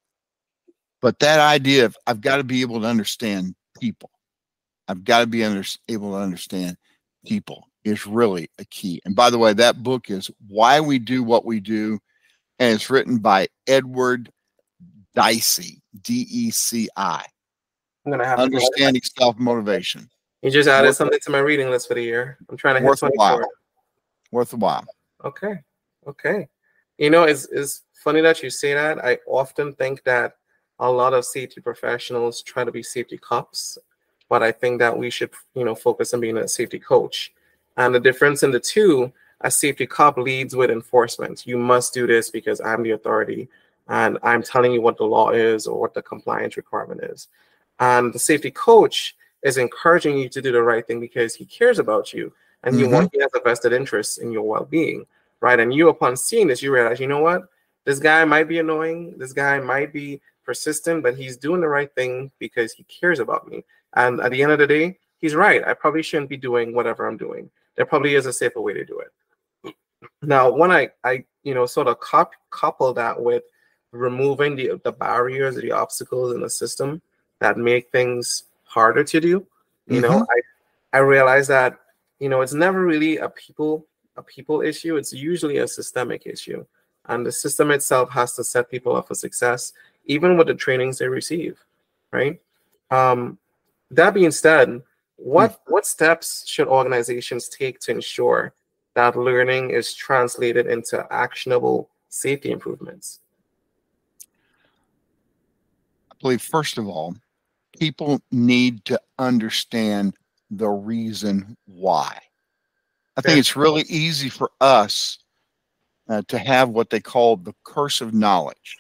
But 1.01 1.19
that 1.21 1.41
idea 1.41 1.85
of 1.87 1.97
i've 2.07 2.21
got 2.21 2.37
to 2.37 2.45
be 2.45 2.61
able 2.61 2.81
to 2.81 2.87
understand 2.87 3.55
people. 3.81 4.11
I've 4.87 5.05
got 5.05 5.21
to 5.21 5.27
be 5.27 5.45
under, 5.45 5.65
able 5.89 6.13
to 6.13 6.19
understand 6.19 6.77
people 7.25 7.69
is 7.85 8.07
really 8.07 8.51
a 8.59 8.65
key. 8.67 9.01
And 9.05 9.17
by 9.17 9.31
the 9.31 9.39
way 9.39 9.53
that 9.55 9.83
book 9.83 10.11
is 10.11 10.31
why 10.49 10.81
we 10.81 10.99
do 10.99 11.23
what 11.23 11.45
we 11.45 11.61
do 11.61 11.99
and 12.59 12.75
it's 12.75 12.91
written 12.91 13.19
by 13.19 13.49
edward 13.67 14.31
dicey 15.15 15.81
d-e-c-i 16.03 17.25
I'm 18.07 18.11
gonna 18.13 18.25
have 18.27 18.39
to. 18.39 18.45
understanding 18.45 19.03
self-motivation 19.19 20.09
You 20.43 20.51
just 20.51 20.69
added 20.69 20.89
Worth- 20.89 20.97
something 20.97 21.21
to 21.21 21.31
my 21.31 21.39
reading 21.39 21.71
list 21.71 21.89
for 21.89 21.95
the 21.95 22.03
year. 22.03 22.39
I'm 22.49 22.57
trying 22.57 22.75
to 22.77 22.81
hit 22.81 22.89
Worth 22.89 23.03
a 23.03 23.11
while. 23.15 23.49
worth 24.33 24.53
a 24.53 24.57
while 24.57 24.85
Okay. 25.25 25.55
Okay. 26.07 26.49
You 26.99 27.09
know, 27.11 27.23
it's, 27.25 27.47
it's 27.51 27.83
funny 27.95 28.21
that 28.21 28.43
you 28.43 28.51
say 28.51 28.75
that. 28.75 29.03
I 29.03 29.19
often 29.27 29.73
think 29.73 30.05
that 30.05 30.37
a 30.81 30.91
lot 30.91 31.15
of 31.15 31.25
safety 31.25 31.63
professionals 31.63 32.43
try 32.43 32.63
to 32.63 32.71
be 32.71 32.83
safety 32.83 33.17
cops, 33.17 33.79
but 34.29 34.43
I 34.43 34.53
think 34.53 34.81
that 34.81 34.97
we 34.97 35.09
should, 35.09 35.31
you 35.55 35.65
know, 35.65 35.75
focus 35.75 36.13
on 36.13 36.21
being 36.21 36.37
a 36.37 36.47
safety 36.47 36.79
coach. 36.79 37.33
And 37.79 37.95
the 37.95 38.01
difference 38.01 38.43
in 38.43 38.51
the 38.51 38.61
two, 38.61 39.13
a 39.41 39.51
safety 39.51 39.87
cop 39.87 40.19
leads 40.19 40.55
with 40.55 40.71
enforcement. 40.71 41.47
You 41.47 41.57
must 41.57 41.95
do 41.95 42.07
this 42.07 42.29
because 42.31 42.61
I'm 42.61 42.83
the 42.83 42.91
authority 42.91 43.49
and 43.89 44.19
I'm 44.23 44.43
telling 44.43 44.73
you 44.73 44.81
what 44.81 44.97
the 44.97 45.05
law 45.05 45.31
is 45.31 45.67
or 45.67 45.81
what 45.81 45.95
the 45.95 46.03
compliance 46.03 46.57
requirement 46.57 47.03
is. 47.03 47.29
And 47.81 48.13
the 48.13 48.19
safety 48.19 48.51
coach 48.51 49.15
is 49.43 49.59
encouraging 49.59 50.19
you 50.19 50.29
to 50.31 50.41
do 50.41 50.53
the 50.53 50.63
right 50.63 50.87
thing 50.87 51.01
because 51.01 51.35
he 51.35 51.45
cares 51.45 51.79
about 51.79 52.13
you 52.13 52.33
and 52.63 52.79
you 52.79 52.87
Mhm. 52.87 52.93
want 52.93 53.11
he 53.13 53.21
has 53.21 53.31
a 53.35 53.41
vested 53.41 53.73
interest 53.73 54.19
in 54.19 54.33
your 54.33 54.43
well-being 54.43 55.07
right? 55.41 55.61
And 55.61 55.75
you 55.75 55.91
upon 55.91 56.17
seeing 56.17 56.47
this 56.47 56.63
you 56.63 56.73
realize 56.73 56.99
you 56.99 57.07
know 57.07 57.21
what? 57.21 57.43
This 57.85 57.99
guy 57.99 58.25
might 58.25 58.49
be 58.49 58.61
annoying. 58.61 59.19
This 59.19 59.35
guy 59.35 59.59
might 59.61 59.93
be 59.93 60.23
persistent 60.45 61.03
but 61.03 61.17
he's 61.17 61.37
doing 61.37 61.61
the 61.61 61.69
right 61.69 61.95
thing 61.95 62.31
because 62.39 62.73
he 62.73 62.85
cares 62.85 63.19
about 63.21 63.47
me. 63.49 63.63
And 63.95 64.21
at 64.21 64.31
the 64.31 64.43
end 64.43 64.53
of 64.53 64.59
the 64.59 64.67
day 64.67 64.99
he's 65.19 65.35
right. 65.35 65.63
I 65.67 65.75
probably 65.75 66.03
shouldn't 66.03 66.31
be 66.31 66.39
doing 66.39 66.75
whatever 66.75 67.07
i'm 67.07 67.19
doing. 67.19 67.51
There 67.77 67.85
probably 67.85 68.15
is 68.15 68.25
a 68.27 68.33
safer 68.33 68.61
way 68.63 68.73
to 68.73 68.85
do 68.85 69.01
it. 69.01 69.75
Now 70.23 70.51
when 70.51 70.71
i 70.71 70.89
i 71.05 71.25
you 71.43 71.55
know 71.55 71.67
sort 71.67 71.89
of 71.89 72.01
cop, 72.01 72.33
couple 72.51 72.95
that 72.95 73.21
with 73.21 73.43
removing 73.95 74.57
the 74.57 74.81
the 74.85 74.93
barriers 74.93 75.57
the 75.57 75.73
obstacles 75.73 76.35
in 76.35 76.41
the 76.41 76.51
system 76.51 77.01
that 77.39 77.57
make 77.57 77.91
things 77.91 78.45
harder 78.65 79.05
to 79.05 79.21
do 79.21 79.47
you 79.87 80.01
know? 80.01 80.27
I 80.31 80.99
i 80.99 81.01
realize 81.01 81.47
that 81.49 81.79
you 82.19 82.29
know 82.29 82.41
it's 82.41 82.55
never 82.55 82.85
really 82.85 83.19
a 83.19 83.29
people 83.29 83.87
a 84.17 84.23
people 84.23 84.63
issue. 84.63 84.97
It's 84.97 85.13
usually 85.13 85.57
a 85.57 85.67
systemic 85.67 86.25
issue. 86.25 86.65
And 87.07 87.27
the 87.27 87.33
system 87.33 87.73
itself 87.73 88.11
has 88.11 88.35
to 88.35 88.45
set 88.45 88.71
people 88.71 88.95
up 88.97 89.09
for 89.09 89.15
success 89.15 89.73
even 90.07 90.37
with 90.37 90.47
the 90.47 90.55
trainings 90.55 90.99
they 90.99 91.09
receive 91.09 91.59
right? 92.13 92.41
Um 92.91 93.39
that 93.91 94.15
being 94.15 94.31
said 94.31 94.83
what 95.17 95.61
what 95.67 95.87
steps 95.87 96.47
should 96.47 96.69
organizations 96.69 97.49
take 97.49 97.79
to 97.81 97.93
ensure 97.93 98.55
that 98.95 99.17
learning 99.17 99.71
is 99.71 99.93
translated 99.93 100.67
into 100.67 101.07
actionable 101.11 101.91
safety 102.09 102.51
improvements 102.53 103.21
I 106.11 106.13
believe, 106.25 106.43
first 106.43 106.79
of 106.79 106.89
all, 106.89 107.15
people 107.79 108.19
need 108.33 108.83
to 108.87 108.99
understand 109.19 110.15
the 110.51 110.69
reason 110.69 111.55
why. 111.67 112.19
I 113.17 113.21
think 113.21 113.39
it's 113.39 113.55
really 113.57 113.85
easy 113.89 114.31
for 114.31 114.51
us 114.61 115.19
uh, 116.09 116.23
to 116.29 116.39
have 116.39 116.71
what 116.71 116.89
they 116.89 117.01
call 117.01 117.37
the 117.37 117.55
curse 117.65 118.01
of 118.01 118.15
knowledge. 118.15 118.79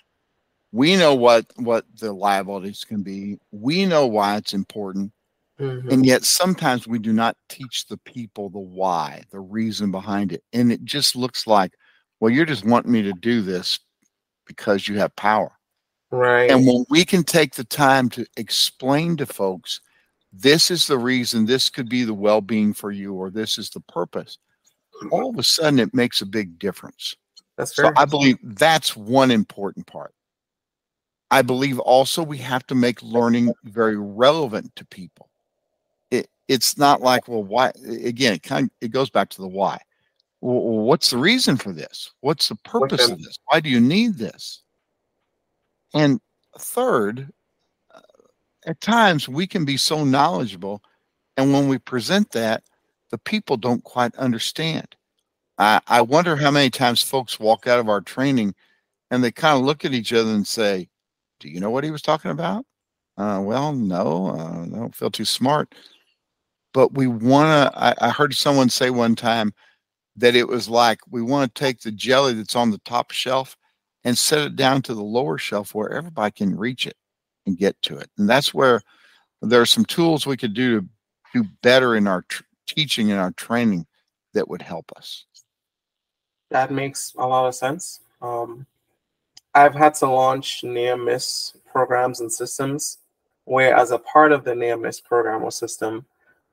We 0.72 0.96
know 0.96 1.14
what 1.14 1.46
what 1.56 1.84
the 2.00 2.12
liabilities 2.12 2.82
can 2.84 3.02
be. 3.02 3.38
We 3.52 3.84
know 3.84 4.06
why 4.06 4.36
it's 4.36 4.54
important, 4.54 5.12
Mhm. 5.60 5.92
and 5.92 6.06
yet 6.06 6.24
sometimes 6.24 6.88
we 6.88 6.98
do 6.98 7.12
not 7.12 7.36
teach 7.48 7.86
the 7.86 7.98
people 7.98 8.48
the 8.48 8.58
why, 8.58 9.22
the 9.30 9.40
reason 9.40 9.90
behind 9.90 10.32
it, 10.32 10.42
and 10.54 10.72
it 10.72 10.82
just 10.82 11.14
looks 11.14 11.46
like, 11.46 11.72
well, 12.18 12.32
you're 12.32 12.46
just 12.46 12.64
wanting 12.64 12.90
me 12.90 13.02
to 13.02 13.12
do 13.12 13.42
this 13.42 13.78
because 14.46 14.88
you 14.88 14.98
have 14.98 15.14
power. 15.14 15.52
Right 16.14 16.50
And 16.50 16.66
when 16.66 16.85
we 16.88 17.04
can 17.04 17.25
take 17.25 17.54
the 17.54 17.64
time 17.64 18.09
to 18.11 18.26
explain 18.37 19.16
to 19.18 19.26
folks, 19.26 19.80
this 20.33 20.71
is 20.71 20.87
the 20.87 20.99
reason, 20.99 21.47
this 21.47 21.71
could 21.71 21.88
be 21.88 22.04
the 22.04 22.14
well 22.14 22.40
being 22.40 22.75
for 22.75 22.90
you, 22.90 23.14
or 23.14 23.30
this 23.30 23.59
is 23.59 23.71
the 23.71 23.80
purpose, 23.80 24.38
all 25.11 25.30
of 25.30 25.38
a 25.38 25.42
sudden 25.42 25.78
it 25.78 25.94
makes 25.94 26.23
a 26.23 26.26
big 26.26 26.59
difference. 26.59 27.14
that's 27.56 27.76
So 27.76 27.90
I 27.97 28.04
believe 28.04 28.38
that's 28.42 28.97
one 28.97 29.30
important 29.30 29.87
part. 29.87 30.14
I 31.30 31.42
believe 31.42 31.78
also 31.80 32.23
we 32.23 32.38
have 32.38 32.66
to 32.68 32.75
make 32.75 33.02
learning 33.02 33.52
very 33.64 33.97
relevant 33.97 34.75
to 34.76 34.85
people. 34.87 35.30
It, 36.11 36.28
it's 36.49 36.78
not 36.78 37.00
like, 37.00 37.28
well, 37.28 37.42
why? 37.42 37.73
Again, 38.04 38.35
it 38.35 38.42
kind 38.42 38.64
of, 38.66 38.71
it 38.80 38.92
goes 38.92 39.11
back 39.11 39.30
to 39.30 39.40
the 39.40 39.49
why. 39.49 39.80
Well, 40.40 40.61
what's 40.61 41.11
the 41.11 41.18
reason 41.18 41.56
for 41.56 41.73
this? 41.73 42.12
What's 42.21 42.49
the 42.49 42.56
purpose 42.56 43.09
of 43.09 43.23
this? 43.23 43.38
Why 43.47 43.61
do 43.61 43.71
you 43.71 43.80
need 43.80 44.16
this? 44.18 44.63
And 45.94 46.20
third, 46.58 47.30
at 48.66 48.80
times 48.80 49.28
we 49.28 49.46
can 49.46 49.64
be 49.64 49.76
so 49.76 50.04
knowledgeable, 50.04 50.82
and 51.36 51.52
when 51.52 51.68
we 51.68 51.78
present 51.78 52.30
that, 52.32 52.62
the 53.10 53.18
people 53.18 53.56
don't 53.56 53.84
quite 53.84 54.14
understand. 54.16 54.96
I, 55.58 55.80
I 55.86 56.00
wonder 56.02 56.36
how 56.36 56.50
many 56.50 56.70
times 56.70 57.02
folks 57.02 57.38
walk 57.38 57.66
out 57.66 57.78
of 57.78 57.88
our 57.88 58.00
training 58.00 58.54
and 59.10 59.22
they 59.22 59.32
kind 59.32 59.58
of 59.58 59.64
look 59.64 59.84
at 59.84 59.94
each 59.94 60.12
other 60.12 60.30
and 60.32 60.46
say, 60.46 60.88
Do 61.40 61.48
you 61.48 61.60
know 61.60 61.70
what 61.70 61.84
he 61.84 61.90
was 61.90 62.02
talking 62.02 62.32
about? 62.32 62.66
Uh, 63.16 63.40
well, 63.42 63.72
no, 63.72 64.28
uh, 64.28 64.62
I 64.64 64.68
don't 64.78 64.94
feel 64.94 65.10
too 65.10 65.24
smart. 65.24 65.74
But 66.72 66.94
we 66.94 67.06
want 67.06 67.72
to, 67.72 67.78
I, 67.78 67.94
I 68.00 68.10
heard 68.10 68.34
someone 68.34 68.68
say 68.68 68.90
one 68.90 69.14
time 69.14 69.54
that 70.16 70.36
it 70.36 70.48
was 70.48 70.68
like 70.68 71.00
we 71.10 71.22
want 71.22 71.54
to 71.54 71.60
take 71.60 71.80
the 71.80 71.92
jelly 71.92 72.34
that's 72.34 72.56
on 72.56 72.70
the 72.70 72.78
top 72.84 73.12
shelf 73.12 73.56
and 74.04 74.16
set 74.16 74.46
it 74.46 74.56
down 74.56 74.82
to 74.82 74.94
the 74.94 75.02
lower 75.02 75.38
shelf 75.38 75.75
where 75.75 75.90
everybody 75.90 76.30
can 76.30 76.56
reach 76.56 76.87
it 76.87 76.96
and 77.46 77.58
get 77.58 77.80
to 77.82 77.99
it. 77.99 78.11
And 78.18 78.28
that's 78.28 78.52
where 78.52 78.82
there 79.42 79.61
are 79.61 79.66
some 79.66 79.84
tools 79.84 80.26
we 80.26 80.37
could 80.37 80.54
do 80.54 80.80
to 80.80 80.88
do 81.34 81.49
better 81.62 81.96
in 81.96 82.06
our 82.06 82.23
tr- 82.23 82.42
teaching 82.66 83.11
and 83.11 83.20
our 83.20 83.32
training 83.32 83.87
that 84.32 84.49
would 84.49 84.62
help 84.62 84.92
us. 84.96 85.25
That 86.50 86.70
makes 86.70 87.14
a 87.16 87.26
lot 87.26 87.46
of 87.46 87.54
sense. 87.54 88.00
Um, 88.23 88.66
I've 89.54 89.75
had 89.75 89.94
to 89.96 90.06
launch 90.06 90.64
near 90.64 90.96
miss 90.96 91.56
programs 91.70 92.20
and 92.20 92.32
systems 92.32 92.99
where, 93.44 93.76
as 93.76 93.90
a 93.90 93.99
part 93.99 94.32
of 94.32 94.44
the 94.44 94.54
near 94.54 94.76
miss 94.76 95.00
program 95.00 95.42
or 95.42 95.50
system, 95.50 96.04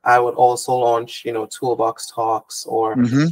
I 0.03 0.19
would 0.19 0.35
also 0.35 0.73
launch, 0.73 1.23
you 1.25 1.31
know, 1.31 1.45
toolbox 1.45 2.11
talks 2.11 2.65
or 2.65 2.95
mm-hmm. 2.95 3.27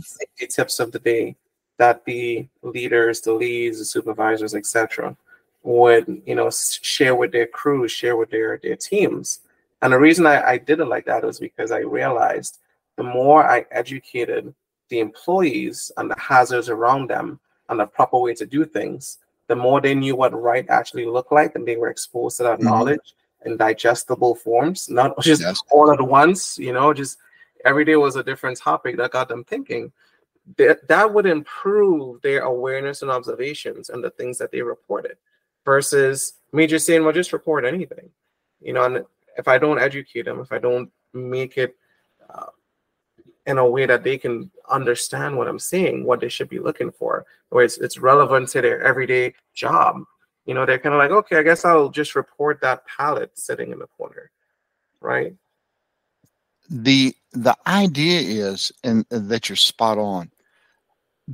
tips 0.48 0.80
of 0.80 0.92
the 0.92 1.00
day 1.00 1.36
that 1.80 2.06
the 2.06 2.46
leaders, 2.62 3.22
the 3.22 3.34
leads, 3.34 3.80
the 3.80 3.86
supervisors, 3.86 4.54
etc., 4.54 5.18
would, 5.64 6.22
you 6.26 6.36
know, 6.36 6.50
share 6.52 7.16
with 7.16 7.32
their 7.32 7.48
crews, 7.48 7.92
share 7.92 8.16
with 8.16 8.30
their 8.30 8.60
their 8.62 8.76
teams. 8.76 9.40
And 9.82 9.94
the 9.94 10.00
reason 10.00 10.26
I, 10.26 10.44
I 10.52 10.58
did 10.58 10.80
it 10.80 10.86
like 10.86 11.06
that 11.06 11.24
was 11.24 11.40
because 11.40 11.72
I 11.72 11.80
realized 11.80 12.60
the 12.98 13.04
more 13.04 13.44
I 13.44 13.66
educated 13.72 14.54
the 14.90 15.00
employees 15.00 15.92
and 15.98 16.12
the 16.12 16.20
hazards 16.20 16.70
around 16.70 17.10
them 17.10 17.40
and 17.70 17.80
the 17.80 17.86
proper 17.86 18.20
way 18.20 18.34
to 18.36 18.46
do 18.46 18.66
things, 18.66 19.20
the 19.48 19.56
more 19.56 19.80
they 19.80 19.96
knew 19.96 20.16
what 20.16 20.40
right 20.40 20.66
actually 20.70 21.06
looked 21.06 21.32
like 21.32 21.56
and 21.56 21.66
they 21.66 21.78
were 21.78 21.90
exposed 21.90 22.38
to 22.38 22.44
that 22.44 22.60
mm-hmm. 22.60 22.68
knowledge 22.68 23.16
in 23.46 23.56
digestible 23.56 24.36
forms, 24.36 24.90
not 24.90 25.20
just 25.22 25.42
yes. 25.42 25.62
all 25.72 25.92
at 25.92 26.02
once, 26.02 26.58
you 26.58 26.74
know, 26.74 26.94
just 26.94 27.18
every 27.64 27.86
day 27.86 27.96
was 27.96 28.16
a 28.16 28.24
different 28.24 28.58
topic 28.58 28.98
that 28.98 29.12
got 29.12 29.30
them 29.30 29.44
thinking. 29.44 29.92
That, 30.58 30.88
that 30.88 31.14
would 31.14 31.26
improve 31.26 32.22
their 32.22 32.42
awareness 32.42 33.02
and 33.02 33.12
observations 33.12 33.90
and 33.90 34.04
the 34.04 34.10
things 34.10 34.38
that 34.40 34.52
they 34.52 34.62
reported 34.62 35.18
versus 35.64 36.34
me 36.52 36.66
just 36.66 36.86
saying, 36.86 37.04
well, 37.04 37.14
just 37.14 37.34
report 37.34 37.66
anything, 37.66 38.10
you 38.62 38.74
know, 38.74 38.84
and 38.84 39.06
if 39.38 39.48
I 39.48 39.58
don't 39.58 39.80
educate 39.80 40.26
them, 40.26 40.40
if 40.40 40.52
I 40.52 40.58
don't 40.58 40.92
make 41.14 41.58
it 41.58 41.76
uh, 42.30 42.48
in 43.46 43.58
a 43.58 43.70
way 43.70 43.86
that 43.86 44.04
they 44.04 44.18
can 44.18 44.50
understand 44.70 45.38
what 45.38 45.48
I'm 45.48 45.60
saying, 45.60 46.04
what 46.04 46.20
they 46.20 46.30
should 46.30 46.50
be 46.50 46.60
looking 46.60 46.92
for, 46.92 47.26
where 47.50 47.66
it's, 47.66 47.78
it's 47.78 47.98
relevant 47.98 48.50
to 48.50 48.62
their 48.62 48.82
everyday 48.82 49.34
job. 49.54 50.04
You 50.46 50.56
know, 50.56 50.66
they're 50.66 50.80
kind 50.80 50.96
of 50.96 51.00
like, 51.00 51.12
okay, 51.12 51.38
I 51.38 51.44
guess 51.44 51.64
I'll 51.66 51.90
just 51.90 52.16
report 52.16 52.62
that 52.62 52.86
pallet 52.88 53.38
sitting 53.38 53.72
in 53.72 53.80
the 53.80 53.88
corner, 53.88 54.32
right? 55.00 55.36
The 56.70 57.16
the 57.34 57.56
idea 57.68 58.48
is, 58.48 58.72
and 58.84 59.06
that 59.10 59.50
you're 59.50 59.56
spot 59.56 59.98
on, 59.98 60.32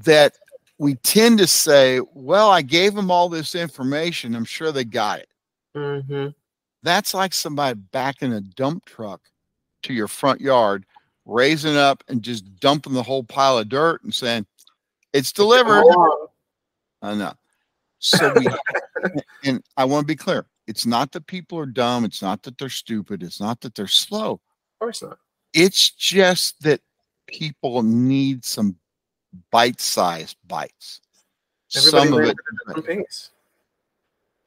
that 0.04 0.38
we 0.78 0.96
tend 0.96 1.38
to 1.40 1.48
say, 1.48 2.02
well, 2.14 2.52
I 2.52 2.62
gave 2.62 2.94
them 2.96 3.10
all 3.10 3.30
this 3.30 3.56
information. 3.56 4.36
I'm 4.36 4.46
sure 4.46 4.72
they 4.72 4.84
got 4.84 5.20
it. 5.20 5.30
Mm-hmm. 5.76 6.30
That's 6.84 7.14
like 7.14 7.34
somebody 7.34 7.80
backing 7.92 8.34
a 8.34 8.42
dump 8.42 8.86
truck 8.86 9.22
to 9.84 9.94
your 9.94 10.08
front 10.08 10.42
yard 10.42 10.86
raising 11.26 11.78
up 11.78 12.04
and 12.08 12.22
just 12.22 12.60
dumping 12.60 12.94
the 12.94 13.04
whole 13.04 13.24
pile 13.24 13.58
of 13.58 13.70
dirt 13.70 14.04
and 14.04 14.14
saying, 14.14 14.46
it's 15.14 15.32
delivered. 15.32 15.84
I 17.02 17.16
know. 17.16 17.34
So 18.00 18.34
we, 18.36 18.48
and 19.44 19.64
I 19.78 19.86
want 19.86 20.04
to 20.04 20.08
be 20.08 20.16
clear 20.16 20.46
it's 20.68 20.86
not 20.86 21.12
that 21.14 21.28
people 21.28 21.58
are 21.58 21.66
dumb. 21.66 22.06
It's 22.06 22.22
not 22.22 22.44
that 22.44 22.58
they're 22.58 22.70
stupid. 22.70 23.24
It's 23.24 23.40
not 23.40 23.62
that 23.62 23.76
they're 23.76 23.88
slow. 23.88 24.34
Of 24.34 24.80
course 24.80 25.02
not. 25.02 25.18
It's 25.54 25.90
just 25.92 26.62
that 26.64 26.82
people 27.28 27.82
need 27.82 28.44
some 28.44 28.76
bite 29.52 29.82
sized 29.82 30.38
bites. 30.48 31.02
Everybody 31.76 32.10
some 32.10 32.20
of 32.20 32.26
it. 32.30 32.38
Different 32.68 32.86
things. 32.86 33.32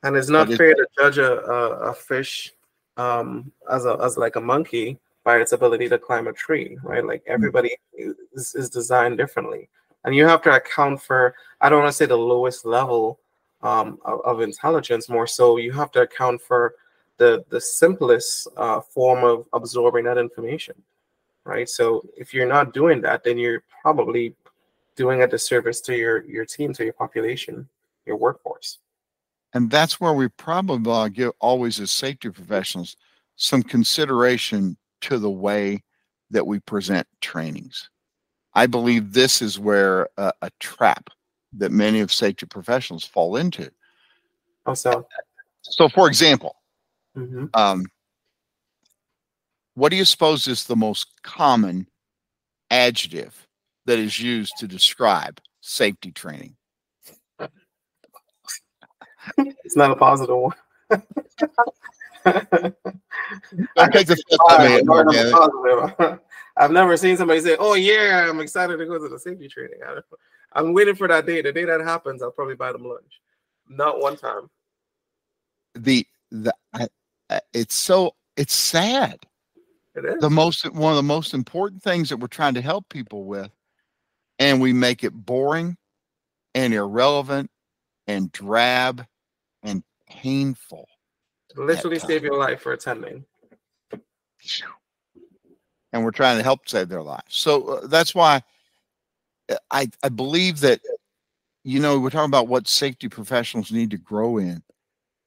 And 0.02 0.16
it's 0.16 0.28
not 0.28 0.48
fair 0.52 0.74
to 0.74 0.86
judge 0.96 1.18
a, 1.18 1.40
a, 1.40 1.90
a 1.90 1.94
fish 1.94 2.52
um, 2.96 3.50
as 3.70 3.84
a 3.84 3.98
as 4.02 4.16
like 4.16 4.36
a 4.36 4.40
monkey 4.40 4.98
by 5.28 5.36
its 5.38 5.52
ability 5.52 5.90
to 5.90 5.98
climb 5.98 6.26
a 6.26 6.32
tree, 6.32 6.78
right? 6.82 7.04
Like 7.04 7.22
mm. 7.24 7.32
everybody 7.32 7.76
is, 7.92 8.54
is 8.54 8.70
designed 8.70 9.18
differently. 9.18 9.68
And 10.04 10.14
you 10.14 10.26
have 10.26 10.40
to 10.42 10.54
account 10.54 11.02
for, 11.02 11.34
I 11.60 11.68
don't 11.68 11.82
want 11.82 11.92
to 11.92 11.96
say 11.96 12.06
the 12.06 12.16
lowest 12.16 12.64
level 12.64 13.20
um, 13.60 13.98
of, 14.06 14.20
of, 14.22 14.40
intelligence, 14.40 15.08
more 15.08 15.26
so 15.26 15.58
you 15.58 15.70
have 15.72 15.90
to 15.92 16.00
account 16.00 16.40
for 16.40 16.76
the, 17.18 17.44
the 17.50 17.60
simplest 17.60 18.48
uh, 18.56 18.80
form 18.80 19.22
of 19.22 19.44
absorbing 19.52 20.04
that 20.04 20.16
information, 20.16 20.74
right? 21.44 21.68
So 21.68 22.02
if 22.16 22.32
you're 22.32 22.48
not 22.48 22.72
doing 22.72 23.02
that, 23.02 23.22
then 23.22 23.36
you're 23.36 23.64
probably 23.82 24.34
doing 24.98 25.22
a 25.22 25.26
disservice 25.28 25.80
to 25.82 25.96
your, 25.96 26.24
your 26.26 26.44
team, 26.44 26.72
to 26.74 26.84
your 26.84 26.92
population, 26.92 27.68
your 28.04 28.16
workforce. 28.16 28.80
And 29.54 29.70
that's 29.70 30.00
where 30.00 30.12
we 30.12 30.28
probably 30.28 30.92
uh, 30.92 31.08
give 31.08 31.32
always 31.40 31.80
as 31.80 31.92
safety 31.92 32.28
professionals 32.28 32.96
some 33.36 33.62
consideration 33.62 34.76
to 35.02 35.18
the 35.18 35.30
way 35.30 35.84
that 36.30 36.46
we 36.46 36.58
present 36.58 37.06
trainings. 37.20 37.88
I 38.54 38.66
believe 38.66 39.12
this 39.12 39.40
is 39.40 39.58
where 39.58 40.08
a, 40.16 40.32
a 40.42 40.50
trap 40.58 41.08
that 41.56 41.70
many 41.70 42.00
of 42.00 42.12
safety 42.12 42.44
professionals 42.44 43.04
fall 43.04 43.36
into. 43.36 43.70
Also, 44.66 45.06
so 45.62 45.88
for 45.88 46.08
example, 46.08 46.56
mm-hmm. 47.16 47.46
um, 47.54 47.86
what 49.74 49.90
do 49.90 49.96
you 49.96 50.04
suppose 50.04 50.48
is 50.48 50.64
the 50.64 50.76
most 50.76 51.22
common 51.22 51.86
adjective 52.70 53.47
that 53.88 53.98
is 53.98 54.20
used 54.20 54.56
to 54.58 54.68
describe 54.68 55.40
safety 55.60 56.12
training? 56.12 56.54
it's 59.38 59.76
not 59.76 59.90
a 59.90 59.96
positive 59.96 60.36
one. 60.36 60.54
Don't 60.90 61.02
take 63.92 64.06
the 64.06 66.20
I've 66.56 66.70
never 66.70 66.96
seen 66.96 67.16
somebody 67.16 67.40
say, 67.40 67.56
"Oh 67.58 67.74
yeah, 67.74 68.28
I'm 68.28 68.40
excited 68.40 68.76
to 68.76 68.86
go 68.86 68.98
to 68.98 69.08
the 69.08 69.18
safety 69.18 69.48
training." 69.48 69.78
I'm 70.52 70.74
waiting 70.74 70.94
for 70.94 71.08
that 71.08 71.24
day. 71.24 71.40
The 71.40 71.52
day 71.52 71.64
that 71.64 71.80
happens, 71.80 72.22
I'll 72.22 72.30
probably 72.30 72.56
buy 72.56 72.72
them 72.72 72.84
lunch. 72.84 73.20
Not 73.68 74.00
one 74.00 74.16
time. 74.16 74.50
The 75.74 76.06
the 76.30 76.52
it's 77.54 77.74
so 77.74 78.14
it's 78.36 78.54
sad. 78.54 79.24
It 79.94 80.04
is 80.04 80.20
the 80.20 80.30
most 80.30 80.70
one 80.72 80.92
of 80.92 80.96
the 80.96 81.02
most 81.02 81.32
important 81.32 81.82
things 81.82 82.10
that 82.10 82.18
we're 82.18 82.26
trying 82.26 82.54
to 82.54 82.60
help 82.60 82.88
people 82.88 83.24
with, 83.24 83.50
and 84.38 84.60
we 84.60 84.72
make 84.72 85.04
it 85.04 85.12
boring 85.12 85.76
and 86.54 86.72
irrelevant 86.72 87.50
and 88.06 88.32
drab 88.32 89.04
and 89.62 89.82
painful 90.08 90.88
literally 91.56 91.98
save 91.98 92.22
your 92.22 92.36
life 92.38 92.60
for 92.60 92.72
attending. 92.72 93.24
And 95.92 96.04
we're 96.04 96.10
trying 96.10 96.36
to 96.36 96.42
help 96.42 96.68
save 96.68 96.88
their 96.88 97.02
lives. 97.02 97.24
So 97.28 97.68
uh, 97.68 97.86
that's 97.86 98.14
why 98.14 98.42
uh, 99.50 99.56
I, 99.70 99.88
I 100.02 100.08
believe 100.10 100.60
that, 100.60 100.80
you 101.64 101.80
know, 101.80 101.98
we're 101.98 102.10
talking 102.10 102.30
about 102.30 102.48
what 102.48 102.68
safety 102.68 103.08
professionals 103.08 103.72
need 103.72 103.90
to 103.90 103.98
grow 103.98 104.38
in. 104.38 104.62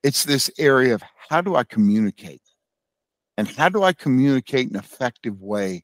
It's 0.03 0.23
this 0.23 0.49
area 0.57 0.93
of 0.93 1.03
how 1.29 1.41
do 1.41 1.55
I 1.55 1.63
communicate? 1.63 2.41
And 3.37 3.47
how 3.47 3.69
do 3.69 3.83
I 3.83 3.93
communicate 3.93 4.69
in 4.69 4.75
an 4.75 4.83
effective 4.83 5.41
way 5.41 5.83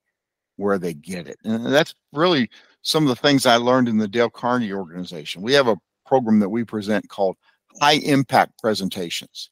where 0.58 0.78
they 0.78 0.94
get 0.94 1.28
it? 1.28 1.38
And 1.44 1.66
that's 1.66 1.96
really 2.14 2.50
some 2.88 3.04
of 3.04 3.10
the 3.10 3.22
things 3.22 3.46
I 3.46 3.58
learned 3.58 3.90
in 3.90 3.98
the 3.98 4.08
Dale 4.08 4.30
Carnegie 4.30 4.72
organization. 4.72 5.42
We 5.42 5.52
have 5.54 5.68
a 5.68 5.76
program 6.06 6.40
that 6.40 6.48
we 6.48 6.64
present 6.64 7.10
called 7.10 7.36
High 7.82 8.00
Impact 8.04 8.58
Presentations 8.60 9.50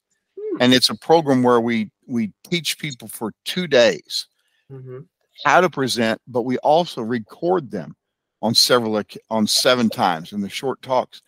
and 0.62 0.74
it's 0.74 0.90
a 0.90 0.96
program 0.96 1.44
where 1.44 1.60
we 1.60 1.92
we 2.08 2.32
teach 2.50 2.80
people 2.80 3.08
for 3.10 3.34
two 3.44 3.68
days 3.68 4.28
mm-hmm. 4.72 5.00
how 5.44 5.60
to 5.60 5.70
present 5.70 6.20
but 6.28 6.44
we 6.44 6.58
also 6.60 7.02
record 7.02 7.70
them 7.70 7.94
on 8.42 8.56
several 8.56 9.02
on 9.30 9.46
seven 9.46 9.90
times 9.90 10.32
in 10.32 10.40
the 10.40 10.50
short 10.50 10.82
talks 10.82 11.22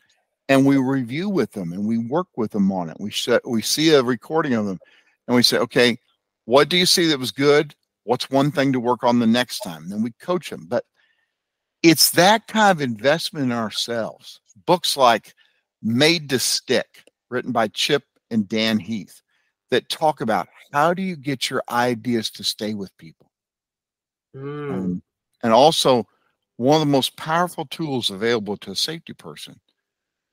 and 0.49 0.65
we 0.65 0.77
review 0.77 1.27
with 1.27 1.51
them 1.51 1.73
and 1.73 1.85
we 1.85 1.97
work 1.97 2.27
with 2.37 2.51
them 2.51 2.71
on 2.71 2.89
it 2.89 2.97
we 2.99 3.11
set 3.11 3.45
we 3.47 3.61
see 3.61 3.93
a 3.93 4.01
recording 4.01 4.53
of 4.53 4.65
them 4.65 4.79
and 5.27 5.35
we 5.35 5.43
say 5.43 5.57
okay 5.57 5.97
what 6.45 6.69
do 6.69 6.77
you 6.77 6.85
see 6.85 7.05
that 7.05 7.19
was 7.19 7.31
good 7.31 7.75
What's 8.07 8.29
one 8.29 8.51
thing 8.51 8.71
to 8.71 8.79
work 8.79 9.03
on 9.03 9.19
the 9.19 9.27
next 9.27 9.59
time? 9.59 9.89
Then 9.89 10.01
we 10.01 10.13
coach 10.21 10.49
them. 10.49 10.65
But 10.65 10.85
it's 11.83 12.11
that 12.11 12.47
kind 12.47 12.71
of 12.71 12.81
investment 12.81 13.45
in 13.45 13.51
ourselves. 13.51 14.41
Books 14.65 14.97
like 14.97 15.33
Made 15.81 16.29
to 16.29 16.39
Stick, 16.39 17.03
written 17.29 17.51
by 17.51 17.67
Chip 17.69 18.03
and 18.31 18.47
Dan 18.47 18.79
Heath, 18.79 19.21
that 19.69 19.89
talk 19.89 20.21
about 20.21 20.47
how 20.73 20.93
do 20.93 21.01
you 21.01 21.15
get 21.15 21.49
your 21.49 21.63
ideas 21.69 22.29
to 22.31 22.43
stay 22.43 22.73
with 22.73 22.95
people. 22.97 23.31
Mm. 24.35 24.71
Um, 24.71 25.01
and 25.43 25.53
also, 25.53 26.07
one 26.57 26.75
of 26.75 26.87
the 26.87 26.91
most 26.91 27.15
powerful 27.17 27.65
tools 27.65 28.09
available 28.09 28.57
to 28.57 28.71
a 28.71 28.75
safety 28.75 29.13
person 29.13 29.59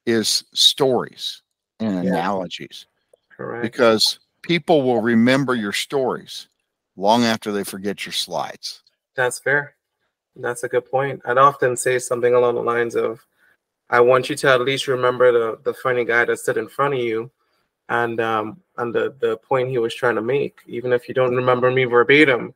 is 0.07 0.45
stories 0.55 1.43
and 1.81 2.05
Yeah. 2.05 2.11
analogies 2.11 2.87
Correct. 3.31 3.63
because 3.63 4.19
people 4.43 4.83
will 4.83 5.01
remember 5.03 5.55
your 5.55 5.73
stories 5.73 6.49
long 6.97 7.25
after 7.25 7.53
they 7.53 7.65
forget 7.65 8.07
your 8.07 8.13
slides. 8.13 8.83
That's 9.15 9.39
fair. 9.39 9.74
That's 10.37 10.64
a 10.64 10.69
good 10.69 10.91
point. 10.91 11.23
I'd 11.25 11.38
often 11.38 11.76
say 11.76 11.99
something 11.99 12.35
along 12.35 12.57
the 12.57 12.62
lines 12.62 12.97
of, 12.97 13.25
"I 13.91 14.00
want 14.00 14.29
you 14.31 14.37
to 14.37 14.49
at 14.50 14.61
least 14.62 14.88
remember 14.88 15.33
the 15.33 15.59
the 15.62 15.75
funny 15.75 16.05
guy 16.05 16.25
that 16.25 16.38
stood 16.38 16.57
in 16.57 16.69
front 16.69 16.95
of 16.95 17.00
you, 17.00 17.31
and 17.88 18.21
um 18.21 18.61
and 18.79 18.95
the 18.95 19.14
the 19.21 19.37
point 19.38 19.69
he 19.71 19.79
was 19.79 19.95
trying 19.95 20.17
to 20.17 20.23
make, 20.23 20.59
even 20.67 20.93
if 20.93 21.09
you 21.09 21.14
don't 21.14 21.37
remember 21.37 21.71
me 21.71 21.85
verbatim, 21.85 22.55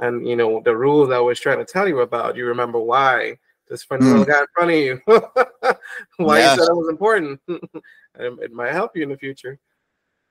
and 0.00 0.26
you 0.28 0.36
know 0.36 0.60
the 0.64 0.76
rules 0.76 1.10
I 1.10 1.20
was 1.20 1.40
trying 1.40 1.58
to 1.58 1.64
tell 1.64 1.88
you 1.88 2.00
about, 2.00 2.36
you 2.36 2.46
remember 2.46 2.78
why 2.78 3.38
this 3.68 3.84
funny 3.84 4.04
little 4.04 4.24
guy 4.26 4.40
in 4.40 4.46
front 4.54 4.70
of 4.70 4.76
you, 4.76 5.00
why 6.18 6.38
Yes. 6.38 6.58
you 6.58 6.64
said 6.64 6.70
it 6.70 6.76
was 6.76 6.88
important. 6.90 7.40
It 8.16 8.52
might 8.52 8.72
help 8.72 8.96
you 8.96 9.02
in 9.04 9.08
the 9.10 9.16
future." 9.18 9.58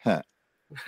Huh. 0.04 0.22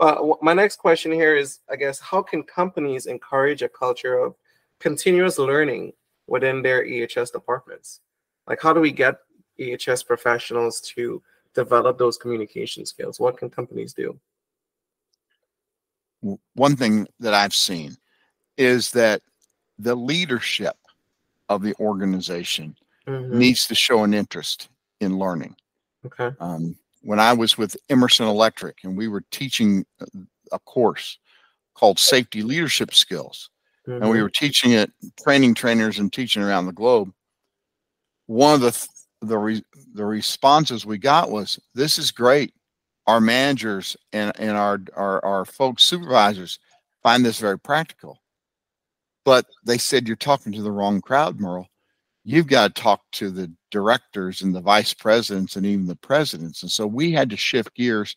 uh, 0.00 0.16
my 0.42 0.52
next 0.54 0.76
question 0.76 1.12
here 1.12 1.36
is, 1.36 1.60
I 1.70 1.76
guess, 1.76 1.98
how 2.00 2.22
can 2.22 2.42
companies 2.42 3.06
encourage 3.06 3.62
a 3.62 3.68
culture 3.68 4.18
of 4.18 4.34
continuous 4.80 5.38
learning 5.38 5.92
within 6.26 6.62
their 6.62 6.84
EHS 6.84 7.32
departments? 7.32 8.00
Like, 8.46 8.60
how 8.60 8.72
do 8.72 8.80
we 8.80 8.92
get 8.92 9.18
EHS 9.58 10.06
professionals 10.06 10.80
to 10.82 11.22
develop 11.54 11.98
those 11.98 12.16
communication 12.18 12.84
skills? 12.86 13.18
What 13.18 13.38
can 13.38 13.50
companies 13.50 13.92
do? 13.92 14.18
One 16.54 16.76
thing 16.76 17.06
that 17.20 17.34
I've 17.34 17.54
seen 17.54 17.96
is 18.56 18.90
that 18.92 19.22
the 19.78 19.94
leadership 19.94 20.76
of 21.48 21.62
the 21.62 21.74
organization 21.78 22.76
Mhm. 23.06 23.30
needs 23.30 23.66
to 23.66 23.74
show 23.74 24.02
an 24.02 24.14
interest 24.14 24.68
in 25.00 25.18
learning. 25.18 25.56
Okay. 26.04 26.30
um, 26.40 26.76
when 27.02 27.18
I 27.18 27.32
was 27.32 27.58
with 27.58 27.76
Emerson 27.88 28.26
Electric 28.26 28.84
and 28.84 28.96
we 28.96 29.08
were 29.08 29.22
teaching 29.32 29.84
a 30.52 30.58
course 30.60 31.18
called 31.74 31.98
Safety 31.98 32.42
Leadership 32.42 32.94
Skills, 32.94 33.50
Mm-hmm. 33.86 34.02
and 34.02 34.10
we 34.10 34.20
were 34.20 34.30
teaching 34.30 34.72
it, 34.72 34.90
training 35.22 35.54
trainers 35.54 35.98
and 35.98 36.12
teaching 36.12 36.42
around 36.42 36.66
the 36.66 36.72
globe. 36.72 37.12
One 38.26 38.54
of 38.54 38.60
the 38.60 38.72
th- 38.72 38.88
the 39.22 39.38
re- 39.38 39.64
the 39.94 40.04
responses 40.04 40.84
we 40.84 40.98
got 40.98 41.30
was, 41.30 41.60
"This 41.74 41.98
is 41.98 42.10
great. 42.10 42.52
Our 43.06 43.20
managers 43.20 43.96
and 44.12 44.32
and 44.40 44.56
our 44.56 44.80
our 44.94 45.24
our 45.24 45.44
folks 45.44 45.84
supervisors 45.84 46.58
find 47.02 47.24
this 47.24 47.38
very 47.38 47.58
practical." 47.58 48.20
But 49.24 49.46
they 49.64 49.78
said, 49.78 50.08
"You're 50.08 50.16
talking 50.16 50.52
to 50.52 50.62
the 50.62 50.72
wrong 50.72 51.00
crowd, 51.00 51.38
Merle. 51.38 51.68
You've 52.24 52.48
got 52.48 52.74
to 52.74 52.82
talk 52.82 53.02
to 53.12 53.30
the 53.30 53.52
directors 53.70 54.42
and 54.42 54.52
the 54.52 54.60
vice 54.60 54.94
presidents 54.94 55.54
and 55.54 55.64
even 55.64 55.86
the 55.86 55.96
presidents." 55.96 56.62
And 56.62 56.72
so 56.72 56.88
we 56.88 57.12
had 57.12 57.30
to 57.30 57.36
shift 57.36 57.74
gears 57.76 58.16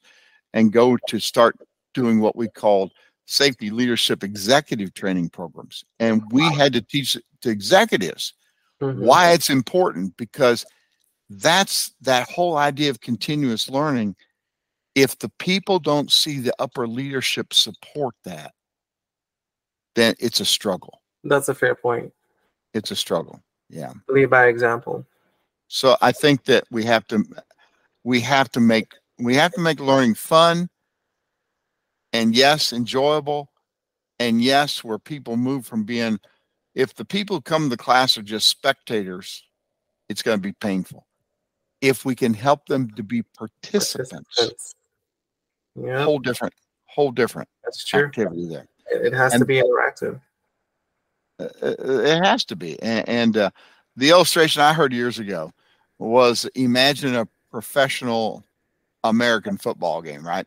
and 0.54 0.74
go 0.74 0.98
to 1.08 1.20
start 1.20 1.56
doing 1.94 2.20
what 2.20 2.36
we 2.36 2.48
called 2.48 2.92
safety 3.29 3.69
leadership 3.69 4.24
executive 4.24 4.93
training 4.95 5.29
programs. 5.29 5.86
And 6.00 6.24
we 6.31 6.44
had 6.55 6.74
to 6.74 6.81
teach 6.81 7.15
to 7.42 7.50
executives 7.50 8.33
Mhm. 8.81 9.00
why 9.00 9.31
it's 9.33 9.50
important 9.50 10.18
because 10.18 10.65
that's 11.29 11.94
that 12.01 12.27
whole 12.27 12.57
idea 12.57 12.89
of 12.89 13.01
continuous 13.01 13.70
learning. 13.70 14.15
If 14.96 15.20
the 15.20 15.29
people 15.37 15.77
don't 15.79 16.11
see 16.11 16.39
the 16.39 16.53
upper 16.57 16.87
leadership 16.87 17.53
support 17.53 18.15
that, 18.24 18.53
then 19.94 20.15
it's 20.20 20.39
a 20.39 20.46
struggle. 20.46 21.01
That's 21.24 21.50
a 21.50 21.55
fair 21.55 21.75
point. 21.75 22.11
It's 22.74 22.89
a 22.89 22.96
struggle. 22.96 23.44
Yeah. 23.70 23.94
Lead 24.07 24.31
by 24.31 24.48
example. 24.48 25.05
So 25.68 25.98
I 26.01 26.11
think 26.11 26.46
that 26.46 26.63
we 26.72 26.83
have 26.85 27.05
to 27.07 27.24
we 28.03 28.22
have 28.22 28.50
to 28.53 28.59
make 28.59 28.94
we 29.20 29.35
have 29.35 29.51
to 29.53 29.61
make 29.61 29.79
learning 29.79 30.15
fun 30.15 30.70
and 32.13 32.35
yes, 32.35 32.74
enjoyable. 32.74 33.51
And 34.19 34.41
yes, 34.41 34.83
where 34.83 35.00
people 35.00 35.37
move 35.37 35.65
from 35.65 35.83
being 35.83 36.19
if 36.75 36.93
the 36.95 37.05
people 37.05 37.37
who 37.37 37.41
come 37.41 37.63
to 37.63 37.69
the 37.69 37.77
class 37.77 38.17
are 38.17 38.22
just 38.22 38.48
spectators, 38.48 39.43
it's 40.07 40.22
going 40.22 40.37
to 40.37 40.41
be 40.41 40.53
painful. 40.53 41.05
If 41.81 42.05
we 42.05 42.15
can 42.15 42.33
help 42.33 42.67
them 42.67 42.89
to 42.91 43.03
be 43.03 43.24
participants, 43.37 44.11
Participants. 44.11 44.75
Yeah, 45.75 46.03
whole 46.03 46.19
different, 46.19 46.53
whole 46.85 47.11
different 47.11 47.48
that's 47.63 47.85
true. 47.85 48.05
activity 48.05 48.48
there. 48.48 48.67
It 48.91 49.13
has 49.13 49.33
to 49.33 49.45
be 49.45 49.61
interactive. 49.61 50.19
Uh, 51.39 51.48
uh, 51.61 51.75
it 51.79 52.24
has 52.25 52.43
to 52.45 52.55
be. 52.55 52.81
And, 52.81 53.07
and 53.07 53.37
uh, 53.37 53.51
the 53.95 54.09
illustration 54.09 54.61
I 54.61 54.74
heard 54.74 54.91
years 54.91 55.19
ago 55.19 55.53
was 56.00 56.45
imagine 56.55 57.15
a 57.15 57.27
professional 57.51 58.43
American 59.03 59.57
football 59.57 60.01
game, 60.01 60.25
right? 60.25 60.45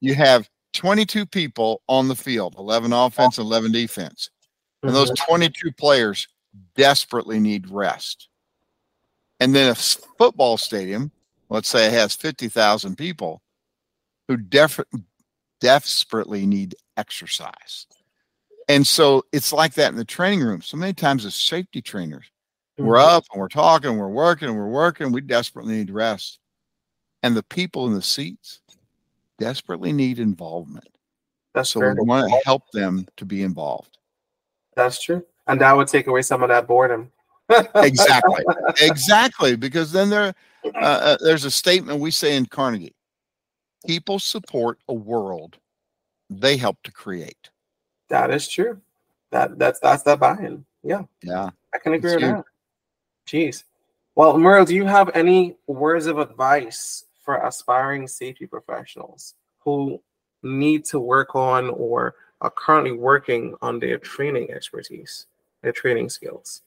You 0.00 0.14
have 0.14 0.48
22 0.76 1.26
people 1.26 1.82
on 1.88 2.08
the 2.08 2.14
field, 2.14 2.54
11 2.58 2.92
offense, 2.92 3.38
11 3.38 3.72
defense. 3.72 4.30
And 4.82 4.94
those 4.94 5.10
Mhm. 5.10 5.26
22 5.26 5.72
players 5.72 6.28
desperately 6.74 7.40
need 7.40 7.68
rest. 7.70 8.28
And 9.40 9.54
then 9.54 9.70
a 9.70 9.74
football 9.74 10.56
stadium, 10.56 11.10
let's 11.48 11.68
say 11.68 11.86
it 11.86 11.92
has 11.92 12.14
50,000 12.14 12.96
people 12.96 13.42
who 14.28 14.36
def- 14.36 14.80
desperately 15.60 16.46
need 16.46 16.74
exercise. 16.96 17.86
And 18.68 18.86
so 18.86 19.24
it's 19.32 19.52
like 19.52 19.74
that 19.74 19.90
in 19.90 19.96
the 19.96 20.04
training 20.04 20.42
room. 20.42 20.62
So 20.62 20.76
many 20.76 20.92
times 20.92 21.24
as 21.24 21.34
safety 21.34 21.80
trainers, 21.80 22.26
we're 22.78 22.96
Mhm. 22.96 23.08
up 23.08 23.24
and 23.32 23.40
we're 23.40 23.48
talking, 23.48 23.96
we're 23.96 24.08
working, 24.08 24.54
we're 24.54 24.68
working, 24.68 25.12
we 25.12 25.20
desperately 25.20 25.76
need 25.76 25.90
rest. 25.90 26.38
And 27.22 27.36
the 27.36 27.42
people 27.42 27.86
in 27.86 27.94
the 27.94 28.02
seats 28.02 28.60
desperately 29.38 29.92
need 29.92 30.18
involvement. 30.18 30.88
That's 31.54 31.70
So 31.70 31.80
fair. 31.80 31.94
we 31.94 32.06
want 32.06 32.30
to 32.30 32.40
help 32.44 32.70
them 32.72 33.06
to 33.16 33.24
be 33.24 33.42
involved. 33.42 33.98
That's 34.74 35.02
true. 35.02 35.24
And 35.46 35.60
that 35.60 35.76
would 35.76 35.88
take 35.88 36.06
away 36.06 36.22
some 36.22 36.42
of 36.42 36.48
that 36.48 36.66
boredom. 36.66 37.10
Exactly. 37.76 38.44
exactly. 38.80 39.56
Because 39.56 39.92
then 39.92 40.10
there, 40.10 40.34
uh, 40.74 40.78
uh, 40.78 41.16
there's 41.20 41.44
a 41.44 41.50
statement 41.50 42.00
we 42.00 42.10
say 42.10 42.36
in 42.36 42.46
Carnegie 42.46 42.94
people 43.86 44.18
support 44.18 44.78
a 44.88 44.94
world 44.94 45.58
they 46.28 46.56
help 46.56 46.82
to 46.82 46.90
create. 46.90 47.50
That 48.08 48.30
is 48.32 48.48
true. 48.48 48.80
That 49.30 49.58
that's 49.58 49.78
that's 49.80 50.02
that 50.02 50.18
buy-in. 50.18 50.64
Yeah, 50.82 51.02
Yeah. 51.22 51.50
I 51.72 51.78
can 51.78 51.92
agree 51.94 52.12
with 52.14 52.20
that. 52.22 52.44
Jeez. 53.26 53.64
Well, 54.16 54.38
Merle, 54.38 54.64
do 54.64 54.74
you 54.74 54.84
have 54.86 55.10
any 55.14 55.56
words 55.66 56.06
of 56.06 56.18
advice 56.18 57.04
for 57.26 57.36
aspiring 57.36 58.08
safety 58.08 58.46
professionals 58.46 59.34
who 59.58 60.00
need 60.42 60.84
to 60.86 61.00
work 61.00 61.34
on 61.34 61.68
or 61.70 62.14
are 62.40 62.50
currently 62.50 62.92
working 62.92 63.54
on 63.60 63.80
their 63.80 63.98
training 63.98 64.50
expertise, 64.50 65.26
their 65.60 65.72
training 65.72 66.08
skills? 66.08 66.62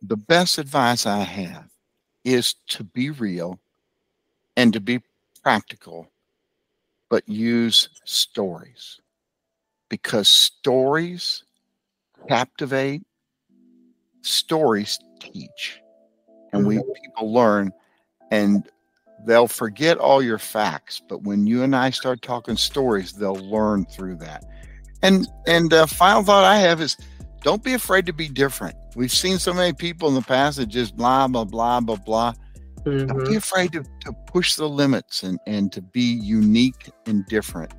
The 0.00 0.16
best 0.16 0.58
advice 0.58 1.04
I 1.04 1.22
have 1.22 1.68
is 2.24 2.54
to 2.68 2.84
be 2.84 3.10
real 3.10 3.58
and 4.56 4.72
to 4.72 4.80
be 4.80 5.02
practical, 5.42 6.08
but 7.08 7.28
use 7.28 7.88
stories 8.04 9.00
because 9.88 10.28
stories 10.28 11.42
captivate, 12.28 13.02
stories 14.22 14.98
teach, 15.20 15.80
and 16.54 16.66
we 16.66 16.76
people 17.02 17.32
learn 17.32 17.72
and 18.30 18.68
they'll 19.26 19.48
forget 19.48 19.96
all 19.98 20.22
your 20.22 20.38
facts 20.38 21.00
but 21.08 21.22
when 21.22 21.46
you 21.46 21.62
and 21.62 21.74
i 21.74 21.90
start 21.90 22.20
talking 22.22 22.56
stories 22.56 23.12
they'll 23.12 23.34
learn 23.34 23.84
through 23.86 24.16
that. 24.16 24.44
And 25.02 25.26
and 25.46 25.72
uh, 25.72 25.86
final 25.86 26.22
thought 26.22 26.44
i 26.44 26.56
have 26.58 26.80
is 26.80 26.96
don't 27.42 27.62
be 27.62 27.74
afraid 27.74 28.06
to 28.06 28.12
be 28.14 28.26
different. 28.26 28.74
We've 28.96 29.12
seen 29.12 29.38
so 29.38 29.52
many 29.52 29.74
people 29.74 30.08
in 30.08 30.14
the 30.14 30.22
past 30.22 30.56
that 30.56 30.66
just 30.66 30.96
blah 30.96 31.28
blah 31.28 31.44
blah 31.44 31.80
blah 31.80 31.96
blah. 31.96 32.32
Don't 32.84 33.08
Mhm. 33.08 33.28
be 33.28 33.36
afraid 33.36 33.72
to, 33.72 33.82
to 34.00 34.12
push 34.26 34.54
the 34.56 34.66
limits 34.68 35.22
and 35.22 35.38
and 35.46 35.70
to 35.72 35.82
be 35.82 36.00
unique 36.22 36.90
and 37.06 37.26
different. 37.26 37.72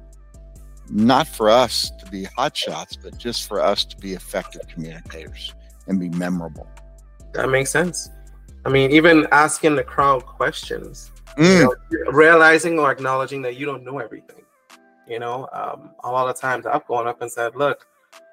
Not 0.92 1.28
for 1.28 1.50
us 1.50 1.92
to 2.00 2.12
be 2.12 2.26
hot 2.26 2.56
shots 2.56 2.96
but 2.96 3.18
just 3.18 3.48
for 3.48 3.60
us 3.60 3.86
to 3.86 3.98
be 3.98 4.14
effective 4.14 4.62
communicators 4.68 5.54
and 5.88 6.00
be 6.00 6.10
memorable. 6.10 6.68
That 7.34 7.50
makes 7.50 7.72
sense. 7.72 8.10
I 8.66 8.70
mean, 8.70 8.92
even 8.92 9.28
asking 9.32 9.76
the 9.76 9.84
crowd 9.84 10.26
questions, 10.26 11.12
you 11.38 11.44
Mm, 11.44 11.64
know, 11.64 12.12
realizing 12.12 12.80
or 12.80 12.92
acknowledging 12.92 13.42
that 13.44 13.56
you 13.58 13.66
don't 13.66 13.84
know 13.84 14.00
everything. 14.00 14.42
You 15.08 15.20
know, 15.20 15.48
um, 15.54 15.92
a 16.04 16.12
lot 16.12 16.30
of 16.30 16.40
times 16.40 16.66
I've 16.66 16.86
gone 16.88 17.08
up 17.08 17.22
and 17.22 17.32
said, 17.32 17.56
"Look, 17.56 17.86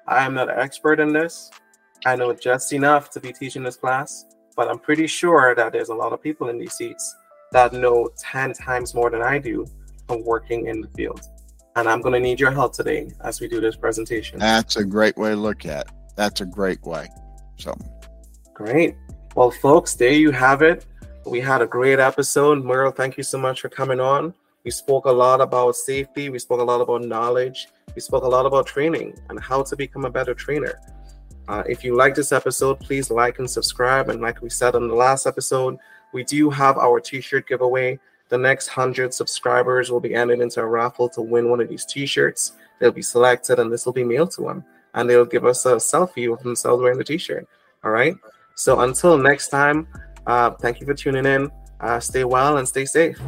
I 0.07 0.25
am 0.25 0.33
not 0.33 0.49
an 0.49 0.57
expert 0.59 0.99
in 0.99 1.13
this. 1.13 1.51
I 2.05 2.15
know 2.15 2.33
just 2.33 2.73
enough 2.73 3.09
to 3.11 3.19
be 3.19 3.31
teaching 3.31 3.63
this 3.63 3.75
class, 3.77 4.25
but 4.55 4.67
I'm 4.69 4.79
pretty 4.79 5.07
sure 5.07 5.53
that 5.55 5.71
there's 5.71 5.89
a 5.89 5.95
lot 5.95 6.13
of 6.13 6.21
people 6.21 6.49
in 6.49 6.57
these 6.57 6.73
seats 6.73 7.15
that 7.51 7.73
know 7.73 8.09
10 8.17 8.53
times 8.53 8.93
more 8.95 9.09
than 9.09 9.21
I 9.21 9.37
do 9.37 9.65
from 10.07 10.23
working 10.25 10.67
in 10.67 10.81
the 10.81 10.87
field. 10.89 11.21
And 11.75 11.87
I'm 11.87 12.01
going 12.01 12.13
to 12.13 12.19
need 12.19 12.39
your 12.39 12.51
help 12.51 12.73
today 12.73 13.11
as 13.21 13.39
we 13.39 13.47
do 13.47 13.61
this 13.61 13.75
presentation. 13.75 14.39
That's 14.39 14.75
a 14.75 14.83
great 14.83 15.17
way 15.17 15.29
to 15.29 15.35
look 15.35 15.65
at 15.65 15.85
it. 15.87 15.91
That's 16.15 16.41
a 16.41 16.45
great 16.45 16.81
way. 16.83 17.07
So 17.57 17.75
great. 18.53 18.95
Well, 19.35 19.49
folks, 19.49 19.95
there 19.95 20.11
you 20.11 20.29
have 20.29 20.61
it. 20.61 20.85
We 21.25 21.39
had 21.39 21.63
a 21.63 21.65
great 21.65 21.97
episode. 21.99 22.63
Merle, 22.63 22.91
thank 22.91 23.17
you 23.17 23.23
so 23.23 23.39
much 23.39 23.61
for 23.61 23.69
coming 23.69 23.99
on. 23.99 24.31
We 24.63 24.69
spoke 24.69 25.05
a 25.05 25.11
lot 25.11 25.41
about 25.41 25.75
safety. 25.75 26.29
We 26.29 26.37
spoke 26.37 26.59
a 26.59 26.63
lot 26.63 26.81
about 26.81 27.01
knowledge. 27.01 27.67
We 27.95 28.01
spoke 28.01 28.25
a 28.25 28.27
lot 28.27 28.45
about 28.45 28.67
training 28.67 29.17
and 29.29 29.39
how 29.39 29.63
to 29.63 29.75
become 29.75 30.05
a 30.05 30.09
better 30.11 30.35
trainer. 30.35 30.79
Uh, 31.47 31.63
if 31.67 31.83
you 31.83 31.95
like 31.95 32.13
this 32.13 32.31
episode, 32.31 32.79
please 32.79 33.09
like 33.09 33.39
and 33.39 33.49
subscribe. 33.49 34.09
And 34.09 34.21
like 34.21 34.43
we 34.43 34.51
said 34.51 34.75
on 34.75 34.87
the 34.87 34.93
last 34.93 35.25
episode, 35.25 35.79
we 36.13 36.23
do 36.23 36.51
have 36.51 36.77
our 36.77 36.99
t-shirt 36.99 37.47
giveaway. 37.47 37.99
The 38.29 38.37
next 38.37 38.67
100 38.67 39.15
subscribers 39.15 39.91
will 39.91 39.99
be 39.99 40.13
entered 40.13 40.41
into 40.41 40.61
a 40.61 40.65
raffle 40.67 41.09
to 41.09 41.21
win 41.23 41.49
one 41.49 41.59
of 41.59 41.69
these 41.69 41.85
t-shirts. 41.85 42.53
They'll 42.79 42.91
be 42.91 43.01
selected 43.01 43.57
and 43.57 43.73
this 43.73 43.87
will 43.87 43.93
be 43.93 44.03
mailed 44.03 44.29
to 44.33 44.43
them. 44.43 44.63
And 44.93 45.09
they'll 45.09 45.25
give 45.25 45.43
us 45.43 45.65
a 45.65 45.77
selfie 45.77 46.31
of 46.31 46.43
themselves 46.43 46.83
wearing 46.83 46.99
the 46.99 47.03
t-shirt. 47.03 47.47
All 47.83 47.89
right. 47.89 48.15
So 48.55 48.81
until 48.81 49.17
next 49.17 49.49
time, 49.49 49.87
uh, 50.27 50.51
thank 50.51 50.79
you 50.79 50.85
for 50.85 50.93
tuning 50.93 51.25
in. 51.25 51.51
Uh, 51.79 51.99
stay 51.99 52.23
well 52.23 52.57
and 52.57 52.67
stay 52.67 52.85
safe. 52.85 53.19